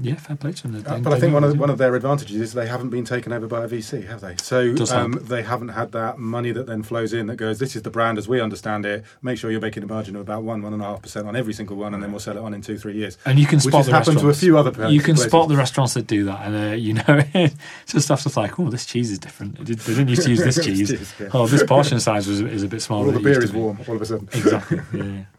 [0.00, 0.84] Yeah, fair play to them.
[0.86, 3.32] Uh, but I think one of one of their advantages is they haven't been taken
[3.32, 4.36] over by a VC, have they?
[4.42, 7.58] So um, they haven't had that money that then flows in that goes.
[7.58, 9.04] This is the brand as we understand it.
[9.22, 11.34] Make sure you're making a margin of about one one and a half percent on
[11.36, 13.18] every single one, and then we'll sell it on in two three years.
[13.26, 14.40] And you can Which spot has the happened to a restaurants.
[14.40, 14.94] few other places.
[14.94, 17.02] You can spot the restaurants that do that, and uh, you know,
[17.34, 17.54] it's
[17.92, 19.58] just stuff that's like, oh, this cheese is different.
[19.58, 20.90] They did- they didn't used to use this cheese.
[20.90, 21.28] Cheese, yeah.
[21.34, 23.06] Oh, this portion size was, is a bit smaller.
[23.06, 23.58] All the than it used beer is be.
[23.58, 24.28] warm all of a sudden.
[24.32, 24.80] Exactly.
[24.94, 25.24] Yeah.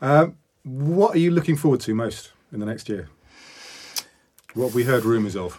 [0.00, 3.08] Um, what are you looking forward to most in the next year?
[4.54, 5.58] What we heard rumours of?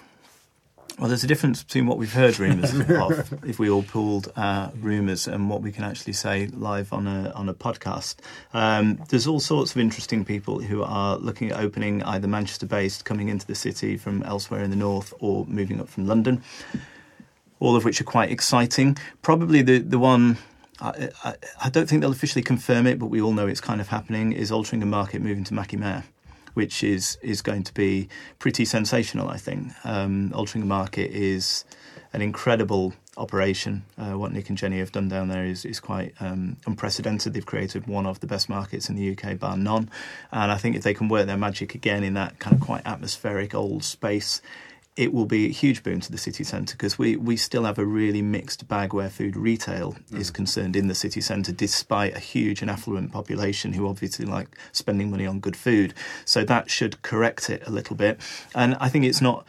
[1.00, 4.70] Well, there's a difference between what we've heard rumours of, if we all pooled uh,
[4.80, 8.18] rumours, and what we can actually say live on a on a podcast.
[8.54, 13.30] Um, there's all sorts of interesting people who are looking at opening either Manchester-based, coming
[13.30, 16.44] into the city from elsewhere in the north, or moving up from London.
[17.60, 18.96] All of which are quite exciting.
[19.24, 20.38] Probably the the one.
[20.80, 23.82] I, I, I don't think they'll officially confirm it, but we all know it's kind
[23.82, 24.34] of happening.
[24.34, 26.04] Is Altrincham Market moving to Mackie Mayor?
[26.54, 28.08] Which is is going to be
[28.40, 29.30] pretty sensational.
[29.30, 31.66] I think um, the Market is
[32.14, 33.84] an incredible operation.
[33.98, 37.34] Uh, what Nick and Jenny have done down there is is quite um, unprecedented.
[37.34, 39.90] They've created one of the best markets in the UK, bar none.
[40.32, 42.84] And I think if they can work their magic again in that kind of quite
[42.86, 44.42] atmospheric old space.
[44.96, 47.80] It will be a huge boon to the city centre because we, we still have
[47.80, 50.36] a really mixed bag where food retail is mm.
[50.36, 55.10] concerned in the city centre, despite a huge and affluent population who obviously like spending
[55.10, 55.94] money on good food.
[56.26, 58.20] So that should correct it a little bit.
[58.54, 59.46] And I think it's not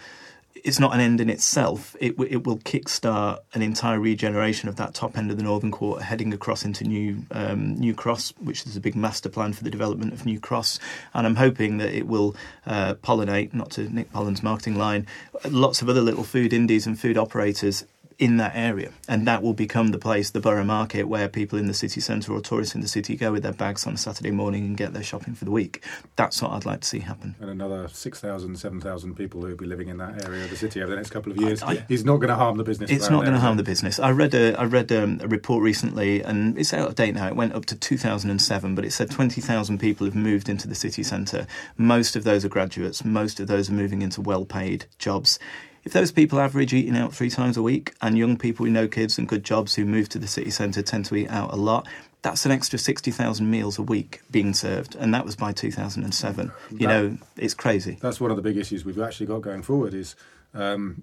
[0.65, 1.95] it's not an end in itself.
[2.01, 5.71] It w- it will kickstart an entire regeneration of that top end of the northern
[5.71, 9.63] quarter, heading across into New um, New Cross, which is a big master plan for
[9.63, 10.81] the development of New Cross.
[11.13, 12.35] And I'm hoping that it will
[12.67, 15.07] uh, pollinate, not to Nick Pollen's marketing line,
[15.49, 17.85] lots of other little food indies and food operators
[18.19, 21.67] in that area, and that will become the place, the borough market, where people in
[21.67, 24.31] the city centre or tourists in the city go with their bags on a Saturday
[24.31, 25.83] morning and get their shopping for the week.
[26.17, 27.35] That's what I'd like to see happen.
[27.41, 30.81] And another 6,000, 7,000 people who will be living in that area of the city
[30.81, 31.63] over the next couple of years.
[31.63, 32.91] I- He's not going to harm the business.
[32.91, 33.99] It's not going to harm the business.
[33.99, 37.27] I read a I read um, a report recently, and it's out of date now.
[37.27, 41.03] It went up to 2007, but it said 20,000 people have moved into the city
[41.03, 41.47] centre.
[41.77, 43.05] Most of those are graduates.
[43.05, 45.39] Most of those are moving into well-paid jobs.
[45.85, 48.89] If those people average eating out three times a week, and young people with no
[48.89, 51.57] kids and good jobs who move to the city centre tend to eat out a
[51.57, 51.87] lot,
[52.23, 56.51] that's an extra 60,000 meals a week being served, and that was by 2007.
[56.71, 57.99] You That- know, it's crazy.
[58.01, 60.17] That's one of the big issues we've actually got going forward is
[60.55, 61.03] um,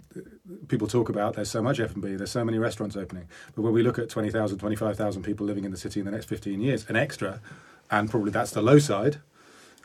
[0.67, 3.25] people talk about there's so much F&B, there's so many restaurants opening.
[3.53, 6.25] But when we look at 20,000, 25,000 people living in the city in the next
[6.27, 7.39] 15 years, an extra,
[7.91, 9.17] and probably that's the low side,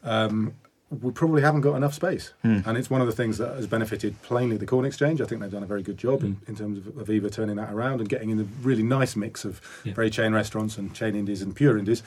[0.05, 0.55] um,
[0.89, 2.33] we probably haven't got enough space.
[2.43, 2.61] Hmm.
[2.65, 5.21] And it's one of the things that has benefited plainly the Corn Exchange.
[5.21, 7.73] I think they've done a very good job in, in terms of Aviva turning that
[7.73, 9.95] around and getting in a really nice mix of Yeah.
[9.95, 12.05] very chain restaurants and chain indies and pure indies.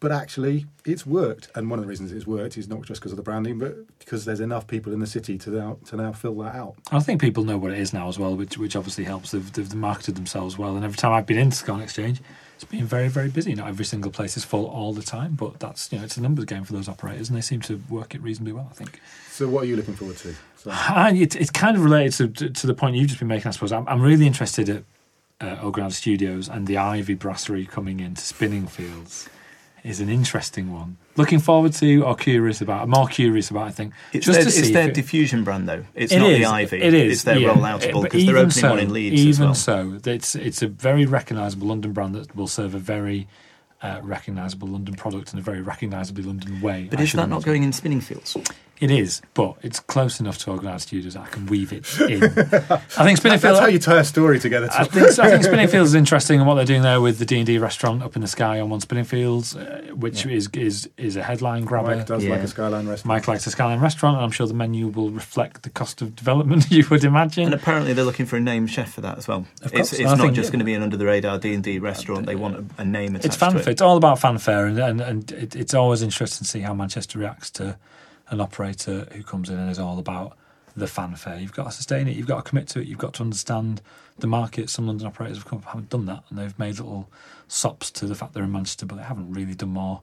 [0.00, 1.50] But actually, it's worked.
[1.54, 3.76] And one of the reasons it's worked is not just because of the branding, but
[3.98, 6.74] because there's enough people in the city to now, to now fill that out.
[6.90, 9.32] I think people know what it is now as well, which which obviously helps.
[9.32, 12.20] They've, they've marketed themselves well, and every time I've been into Corn Exchange,
[12.62, 13.54] it's been very very busy.
[13.54, 16.22] Not every single place is full all the time, but that's you know it's a
[16.22, 18.68] numbers game for those operators, and they seem to work it reasonably well.
[18.70, 19.00] I think.
[19.30, 20.34] So, what are you looking forward to?
[20.90, 23.48] And it, it's kind of related to, to, to the point you've just been making,
[23.48, 23.72] I suppose.
[23.72, 24.84] I'm, I'm really interested at
[25.40, 29.28] uh, Ograd Studios and the Ivy Brasserie coming into Spinning Fields
[29.82, 30.98] is an interesting one.
[31.16, 33.92] Looking forward to or curious about, more curious about, I think.
[34.12, 35.84] It's just their, to it's see their it- diffusion brand, though.
[35.94, 36.82] It's It not is, the Ivy.
[36.82, 37.12] It is.
[37.12, 37.52] It's their yeah.
[37.52, 39.54] rolloutable because they're opening so, one in Leeds Even as well.
[39.54, 43.28] so, it's it's a very recognisable London brand that will serve a very
[43.82, 46.86] uh, recognisable London product in a very recognisably London way.
[46.90, 48.36] But I is that not going in spinning fields?
[48.82, 51.14] It is, but it's close enough to Organised Studios.
[51.14, 52.24] That I can weave it in.
[52.24, 54.68] I think Spinning that's how you tie a story together.
[54.72, 57.24] I think, I think Spinning Fields is interesting, and what they're doing there with the
[57.24, 60.48] D and D restaurant up in the sky on one Spinning Fields, uh, which is
[60.54, 61.94] is is a headline grabber.
[61.94, 63.06] Mike does like a Skyline restaurant.
[63.06, 66.16] Mike likes a Skyline restaurant, and I'm sure the menu will reflect the cost of
[66.16, 66.66] development.
[66.72, 67.44] You would imagine.
[67.44, 69.46] And apparently they're looking for a named chef for that as well.
[69.62, 69.92] Of it's course.
[69.92, 71.78] it's And not think- just going to be an under the radar D and D
[71.78, 72.26] restaurant.
[72.26, 73.60] They want a, a name attached it's to fanfare.
[73.60, 73.68] it.
[73.68, 77.20] It's all about fanfare, and and, and it, it's always interesting to see how Manchester
[77.20, 77.76] reacts to
[78.32, 80.36] an operator who comes in and is all about
[80.74, 81.38] the fanfare.
[81.38, 82.16] You've got to sustain it.
[82.16, 82.86] You've got to commit to it.
[82.88, 83.80] You've got to understand
[84.18, 84.70] the market.
[84.70, 87.08] Some London operators have come, haven't done that, and they've made little
[87.46, 90.00] sops to the fact they're in Manchester, but they haven't really done more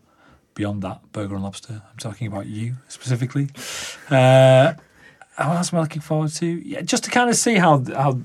[0.53, 1.11] beyond that.
[1.11, 1.81] Burger and lobster.
[1.91, 3.49] I'm talking about you specifically.
[4.09, 4.73] Uh,
[5.37, 6.45] what else am I looking forward to?
[6.45, 8.19] Yeah, just to kind of see how how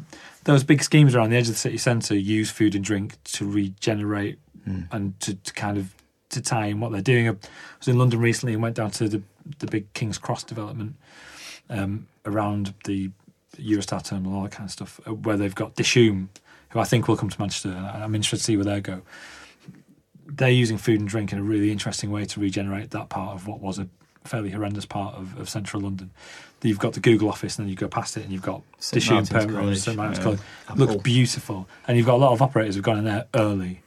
[0.45, 3.51] those big schemes around the edge of the city centre use food and drink to
[3.51, 4.87] regenerate Mm.
[4.93, 5.93] and to, to kind of
[6.31, 7.29] to tie in what they're doing.
[7.29, 7.33] I
[7.79, 9.21] was in London recently and went down to the
[9.59, 10.97] the big King's Cross development
[11.71, 13.11] um, around the
[13.57, 16.29] Eurostar terminal, all that kind of stuff, uh, where they've got Dishoom,
[16.71, 17.71] who I think will come to Manchester.
[17.71, 19.03] I'm interested to see where they go.
[20.27, 23.47] They're using food and drink in a really interesting way to regenerate that part of
[23.47, 23.89] what was a
[24.25, 26.11] fairly horrendous part of, of central London.
[26.63, 29.03] You've got the Google office, and then you go past it, and you've got St.
[29.03, 30.41] Dishoom Permanent St Martin's College.
[30.77, 33.83] Looks beautiful, and you've got a lot of operators who've gone in there early,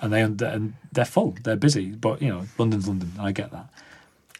[0.00, 1.90] and they and they're full, they're busy.
[1.90, 3.12] But you know, London's London.
[3.20, 3.68] I get that.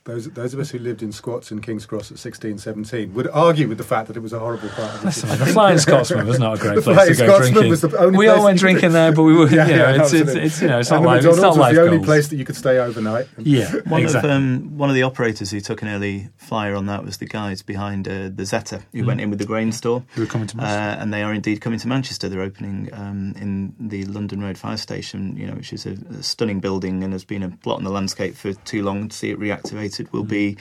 [0.04, 3.28] Those, those of us who lived in squats in King's Cross at 16, 17 would
[3.28, 5.36] argue with the fact that it was a horrible part of the city.
[5.36, 7.70] the Flying Scotsman was not a great place to go Scotsman drinking.
[7.70, 9.76] was the only we place all went that- drinking there, but we were, Yeah, you
[9.76, 11.74] know, yeah, it's, it's, it's, you know, it's not the like it's not was life
[11.76, 12.06] the only goals.
[12.06, 13.28] place that you could stay overnight.
[13.38, 14.28] Yeah, One exactly.
[14.30, 17.26] of um, one of the operators who took an early flyer on that was the
[17.26, 19.06] guys behind uh, the Zetter, who Mm.
[19.06, 21.00] went in with the grain store, Who were coming to uh, Manchester.
[21.00, 22.28] and they are indeed coming to Manchester.
[22.28, 26.24] They're opening um, in the London Road Fire Station, you know, which is a, a
[26.24, 29.08] stunning building and has been a blot on the landscape for too long.
[29.10, 30.56] To see it reactivated will be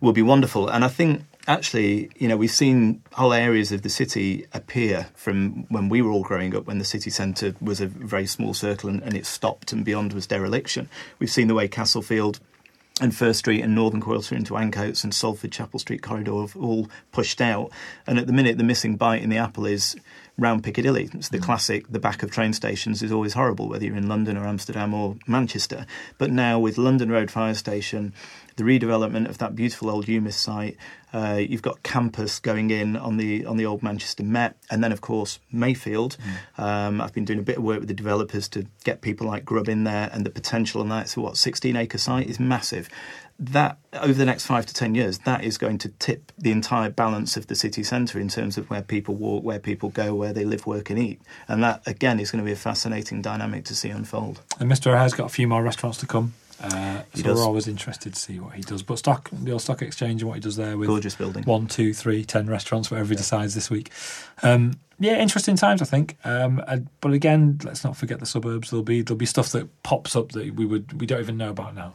[0.00, 0.68] will be wonderful.
[0.68, 5.64] And I think actually, you know, we've seen whole areas of the city appear from
[5.68, 8.88] when we were all growing up, when the city centre was a very small circle
[8.88, 10.88] and, and it stopped and beyond was dereliction.
[11.18, 12.40] We've seen the way Castlefield
[13.00, 16.88] and First Street and Northern Quarter into Ancoats and Salford Chapel Street corridor have all
[17.10, 17.72] pushed out.
[18.06, 19.96] And at the minute, the missing bite in the apple is
[20.38, 21.10] round Piccadilly.
[21.12, 24.36] It's the classic, the back of train stations is always horrible, whether you're in London
[24.36, 25.86] or Amsterdam or Manchester.
[26.18, 28.14] But now with London Road Fire Station,
[28.56, 30.76] the redevelopment of that beautiful old UMIST site,
[31.12, 34.92] uh, you've got campus going in on the on the old Manchester Met, and then
[34.92, 36.16] of course Mayfield.
[36.56, 39.44] Um, I've been doing a bit of work with the developers to get people like
[39.44, 41.08] Grub in there, and the potential on that.
[41.10, 42.88] So what, 16 acre site is massive.
[43.50, 46.90] That over the next five to ten years, that is going to tip the entire
[46.90, 50.32] balance of the city centre in terms of where people walk, where people go, where
[50.32, 51.20] they live, work, and eat.
[51.48, 54.40] And that again is going to be a fascinating dynamic to see unfold.
[54.60, 54.92] And Mr.
[54.92, 56.34] O'Hare's got a few more restaurants to come.
[56.62, 57.38] Uh, so does.
[57.38, 58.84] we're always interested to see what he does.
[58.84, 61.42] But stock, the old stock exchange and what he does there with Gorgeous building.
[61.42, 63.90] one, two, three, ten restaurants, whatever he decides this week.
[64.42, 66.16] Um, yeah, interesting times, I think.
[66.24, 68.70] Um, and, but again, let's not forget the suburbs.
[68.70, 71.50] There'll be there'll be stuff that pops up that we would we don't even know
[71.50, 71.94] about now.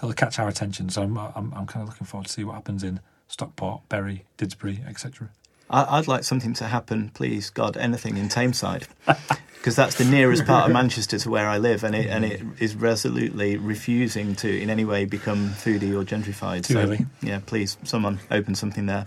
[0.00, 0.90] That'll catch our attention.
[0.90, 4.24] So I'm I'm, I'm kind of looking forward to see what happens in Stockport, Bury,
[4.38, 5.30] Didsbury, etc.
[5.70, 8.86] I, I'd like something to happen, please, God, anything in Tameside,
[9.54, 12.42] because that's the nearest part of Manchester to where I live, and it and it
[12.58, 16.64] is resolutely refusing to in any way become foodie or gentrified.
[16.64, 17.06] Too so, early.
[17.22, 19.06] yeah, please, someone open something there.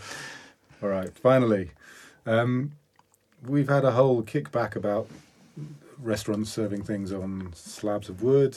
[0.84, 1.71] All right, finally,
[2.25, 2.73] um,
[3.47, 5.08] we've had a whole kickback about
[5.99, 8.56] restaurants serving things on slabs of wood.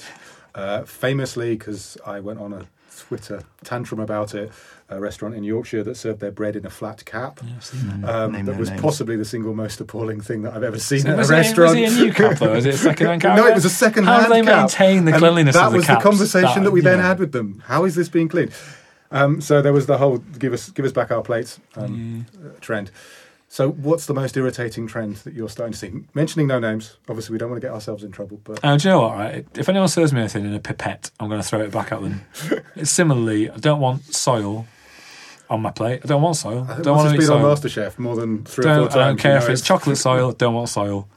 [0.54, 4.52] Uh, famously, because I went on a Twitter tantrum about it,
[4.88, 7.40] a restaurant in Yorkshire that served their bread in a flat cap.
[7.42, 7.52] Yeah,
[8.02, 8.08] that.
[8.08, 8.80] Um, name that was names.
[8.80, 11.80] possibly the single most appalling thing that I've ever seen So at a it, restaurant.
[11.80, 12.52] was it a new cap though?
[12.52, 13.36] Was it a second hand cap?
[13.36, 14.22] no, it was a second-hand cap.
[14.22, 16.82] How do they maintain the cleanliness that of the That was the conversation that, we
[16.82, 17.04] then know.
[17.04, 17.62] had with them.
[17.66, 18.52] How is this being cleaned?
[19.10, 22.50] Um, so there was the whole give us give us back our plates um, uh,
[22.60, 22.92] trend.
[23.48, 25.92] So what's the most irritating trend that you're starting to see?
[26.12, 26.96] Mentioning no names.
[27.08, 29.16] Obviously, we don't want to get ourselves in trouble, but Oh, do you know what?
[29.16, 31.92] Right, if anyone serves me anything in a pipette, I'm going to throw it back
[31.92, 32.22] at them.
[32.84, 34.66] Similarly, I don't want soil
[35.48, 36.00] on my plate.
[36.02, 36.66] I don't want soil.
[36.68, 37.42] I don't want to eat been on.
[37.42, 38.96] MasterChef more than three or four times.
[38.96, 40.32] I don't care you if know it's it's- chocolate soil.
[40.32, 41.08] Don't want soil.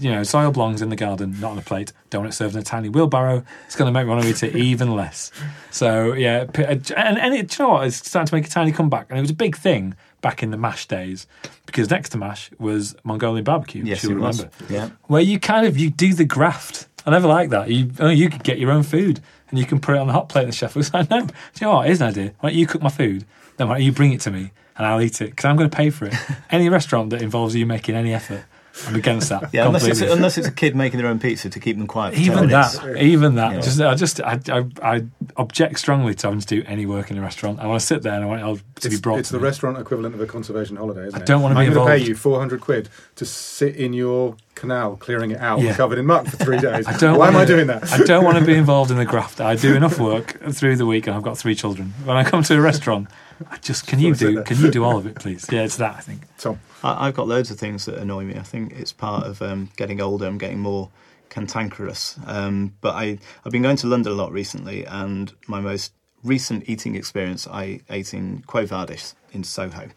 [0.00, 1.92] You know, soil belongs in the garden, not on a plate.
[2.10, 3.44] Don't want it served in a tiny wheelbarrow.
[3.66, 5.32] It's going to make me want to eat it even less.
[5.72, 6.62] So yeah, uh,
[6.96, 7.86] and, and it, do you know what?
[7.88, 10.50] It's starting to make a tiny comeback, and it was a big thing back in
[10.50, 11.26] the mash days
[11.66, 13.84] because next to mash was Mongolian barbecue.
[13.84, 14.38] Yes, if you it was.
[14.38, 14.90] remember Yeah.
[15.04, 16.86] where you kind of you do the graft.
[17.06, 17.70] I never like that.
[17.70, 20.12] You oh, you could get your own food and you can put it on the
[20.12, 20.42] hot plate.
[20.44, 21.86] And the chef was like, "No, do you know what?
[21.86, 22.32] Here's an idea.
[22.40, 23.24] Why don't you cook my food?
[23.56, 25.70] Then why don't you bring it to me and I'll eat it because I'm going
[25.70, 26.14] to pay for it.
[26.50, 28.44] any restaurant that involves you making any effort,
[28.86, 29.50] I'm against that.
[29.52, 30.16] Yeah, unless it's, completely.
[30.16, 32.14] unless it's a kid making their own pizza to keep them quiet.
[32.14, 32.78] For 10 even minutes.
[32.78, 33.52] that, even that.
[33.54, 33.60] Yeah.
[33.60, 35.04] Just I just I, I I
[35.36, 37.60] object strongly to having to do any work in a restaurant.
[37.60, 39.32] I want to sit there and I want it to be It's, brought it's to
[39.34, 39.44] the me.
[39.44, 41.90] restaurant equivalent of a conservation holiday, isn't I don't wanna be involved.
[41.90, 45.74] I'm gonna pay you 400 quid to sit in your canal, clearing it out, Yeah.
[45.76, 46.86] covered in muck for three days.
[46.86, 47.92] I don't Why am wanna- I doing that?
[47.92, 49.40] I don't want to be involved in the graft.
[49.40, 51.94] I do enough work through the week, and I've got three children.
[52.04, 53.08] When I come to a restaurant,
[53.50, 55.46] I just can you Just wanna sit do can you do all of it, please?
[55.50, 56.22] Yeah, it's that I think.
[56.38, 58.36] Tom, I, I've got loads of things that annoy me.
[58.36, 60.26] I think it's part of um, getting older.
[60.26, 60.90] I'm getting more
[61.28, 62.18] cantankerous.
[62.26, 65.92] Um, but I, I've been going to London a lot recently, and my most
[66.24, 69.88] recent eating experience, I ate in Quo Vadis in Soho,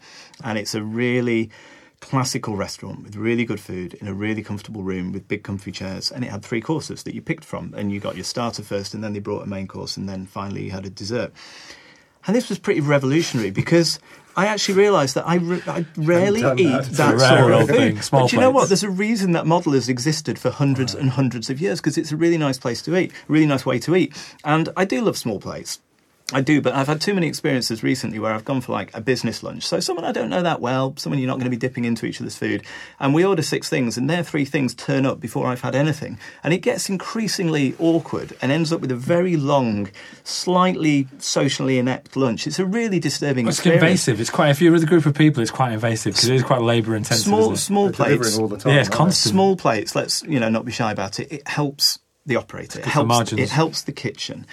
[0.44, 1.50] and it's a really
[2.00, 6.10] classical restaurant with really good food in a really comfortable room with big comfy chairs
[6.10, 8.92] and it had three courses that you picked from and you got your starter first
[8.92, 11.32] and then they brought a main course and then finally you had a dessert
[12.26, 13.98] and this was pretty revolutionary because
[14.36, 17.18] I actually realised that I, re- I rarely done um, eat that.
[17.18, 17.76] that, sort of old food.
[17.76, 18.68] thing, small but you know what?
[18.68, 22.12] There's a reason that model has existed for hundreds and hundreds of years because it's
[22.12, 24.16] a really nice place to eat, a really nice way to eat.
[24.44, 25.80] And I do love small plates.
[26.32, 29.00] I do, but I've had too many experiences recently where I've gone for like a
[29.00, 29.66] business lunch.
[29.66, 32.06] So someone I don't know that well, someone you're not going to be dipping into
[32.06, 32.62] each other's food,
[33.00, 36.18] and we order six things, and their three things turn up before I've had anything,
[36.42, 39.90] and it gets increasingly awkward and ends up with a very long,
[40.24, 42.46] slightly socially inept lunch.
[42.46, 43.82] It's a really disturbing It's experience.
[43.82, 44.20] invasive.
[44.20, 46.42] It's quite if you're with a group of people, it's quite invasive because it is
[46.42, 47.24] quite labour intensive.
[47.26, 47.56] Small, isn't it?
[47.58, 48.10] small They're plates.
[48.22, 48.72] delivering all the time.
[48.74, 49.32] Yeah, it's constant.
[49.32, 52.84] small plates let's you know not be shy about it it helps the operator it
[52.84, 53.40] for helps margins.
[53.40, 54.46] it helps the kitchen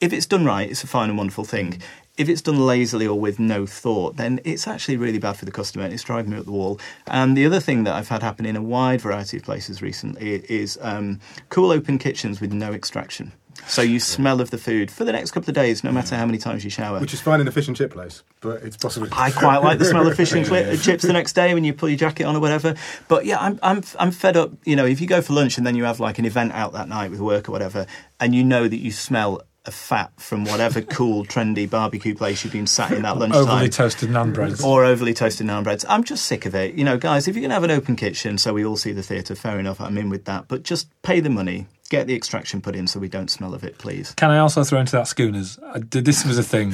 [0.00, 1.80] if it's done right it's a fine and wonderful thing
[2.16, 5.52] if it's done lazily or with no thought then it's actually really bad for the
[5.52, 8.22] customer and it's driving me up the wall and the other thing that i've had
[8.22, 12.72] happen in a wide variety of places recently is um, cool open kitchens with no
[12.72, 13.32] extraction
[13.66, 16.24] so you smell of the food for the next couple of days no matter how
[16.24, 18.76] many times you shower Which is fine in a fish and chip place, but it's
[18.76, 19.10] possibly.
[19.12, 21.74] I quite like the smell of fish and cli- chips the next day when you
[21.74, 22.74] pull your jacket on or whatever.
[23.08, 24.52] But yeah, I'm I'm I'm fed up.
[24.64, 26.72] You know, if you go for lunch and then you have like an event out
[26.72, 27.86] that night with work or whatever,
[28.18, 32.52] and you know that you smell a fat from whatever cool trendy barbecue place you've
[32.52, 33.42] been sat in that lunchtime.
[33.42, 34.64] Overly toasted naan breads.
[34.64, 35.84] or overly toasted naan breads.
[35.88, 36.74] I'm just sick of it.
[36.74, 38.92] You know, guys, if you're going to have an open kitchen so we all see
[38.92, 40.48] the theatre, fair enough, I'm in with that.
[40.48, 43.62] But just pay the money, get the extraction put in so we don't smell of
[43.62, 44.14] it, please.
[44.14, 45.58] Can I also throw into that schooners?
[45.62, 46.72] I this was a thing.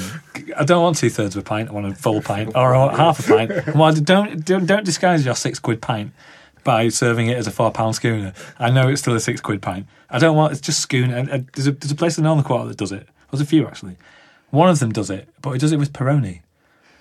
[0.57, 1.71] I don't want two thirds of a pint.
[1.71, 3.75] I want a full pint or half a pint.
[3.75, 6.13] Well, don't, don't don't disguise your six quid pint
[6.67, 8.35] by serving it as a four pound schooner.
[8.59, 9.87] I know it's still a six quid pint.
[10.11, 10.53] I don't want.
[10.53, 11.17] It's just schooner.
[11.17, 13.09] And, and there's a there's a place in the Quarter that does it.
[13.31, 13.97] There's a few actually.
[14.51, 16.41] One of them does it, but it does it with Peroni.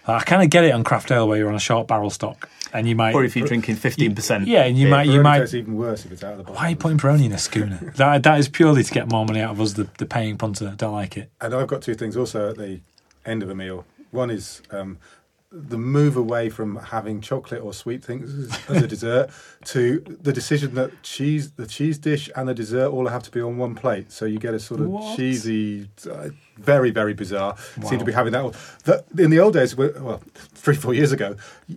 [0.07, 2.47] I kind of get it on craft ale where you're on a short barrel stock
[2.73, 3.15] and you might.
[3.15, 4.45] Or if you're drinking 15%.
[4.45, 6.55] yeah, and you might you might even worse if it's out of the bottle.
[6.55, 7.93] Why are you putting Peroni in a schooner?
[7.95, 10.75] that that is purely to get more money out of us, the, the paying punter.
[10.77, 11.31] Don't like it.
[11.41, 12.81] And I've got two things also at the
[13.25, 13.85] end of a meal.
[14.11, 14.99] One is um,
[15.57, 19.29] the move away from having chocolate or sweet things as, a dessert
[19.65, 23.39] to the decision that cheese, the cheese dish and the dessert all have to be
[23.39, 24.11] on one plate.
[24.11, 25.15] So you get a sort of What?
[25.15, 27.55] cheesy, uh, very very bizarre.
[27.85, 28.41] Seem to be having that.
[28.41, 30.21] all- The, in the old days, well,
[30.65, 31.35] three four years ago,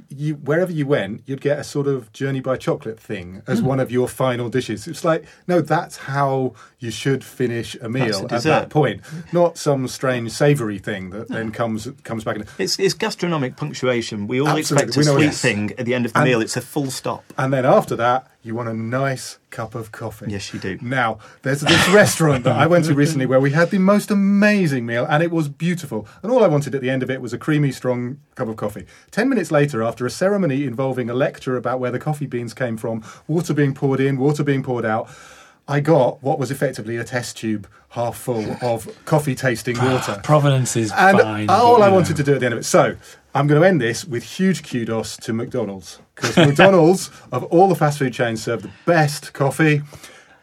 [0.08, 3.66] you wherever you went, you'd get a sort of journey by chocolate thing as Hmm.
[3.66, 4.88] one of your final dishes.
[4.88, 9.58] It's like no, that's how you should finish a meal a at that point, not
[9.58, 12.46] some strange savoury thing that then comes comes back in.
[12.58, 14.26] It's, it's gastronomic punctuation.
[14.26, 16.28] We all Absolutely, expect a we know sweet thing at the end of the And-
[16.28, 16.40] meal.
[16.40, 17.24] It's a full stop.
[17.36, 20.26] And then after that, you want a nice cup of coffee.
[20.28, 20.78] Yes, you do.
[20.82, 24.84] Now, there's this restaurant that I went to recently where we had the most amazing
[24.86, 26.08] meal and it was beautiful.
[26.22, 28.56] And all I wanted at the end of it was a creamy, strong cup of
[28.56, 28.86] coffee.
[29.10, 32.76] Ten minutes later, after a ceremony involving a lecture about where the coffee beans came
[32.76, 35.08] from, water being poured in, water being poured out,
[35.70, 40.18] I got what was effectively a test tube half full of coffee tasting water.
[40.24, 41.50] Provenance is And fine.
[41.50, 42.64] all I you wanted to do at the end of it.
[42.64, 42.96] So
[43.38, 47.76] I'm going to end this with huge kudos to McDonald's because McDonald's, of all the
[47.76, 49.82] fast food chains, serve the best coffee.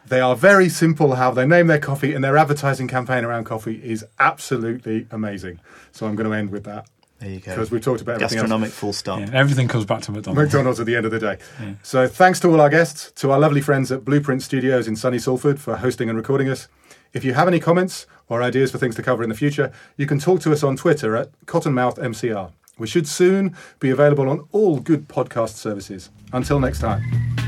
[0.06, 3.82] They are very simple how they name their coffee, and their advertising campaign around coffee
[3.84, 5.60] is absolutely amazing.
[5.92, 6.88] So I'm going to end with that
[7.18, 7.52] There you go.
[7.52, 8.44] because we've talked about everything else.
[8.44, 9.20] Gastronomic full stop.
[9.20, 10.54] Yeah, everything comes back to McDonald's.
[10.54, 11.36] McDonald's at the end of the day.
[11.82, 15.18] So thanks to all our guests, to our lovely friends at Blueprint Studios in sunny
[15.18, 16.66] Salford for hosting and recording us.
[17.12, 20.06] If you have any comments or ideas for things to cover in the future, you
[20.06, 22.52] can talk to us on Twitter at CottonmouthMCR.
[22.78, 26.10] We should soon be available on all good podcast services.
[26.32, 27.45] Until next time.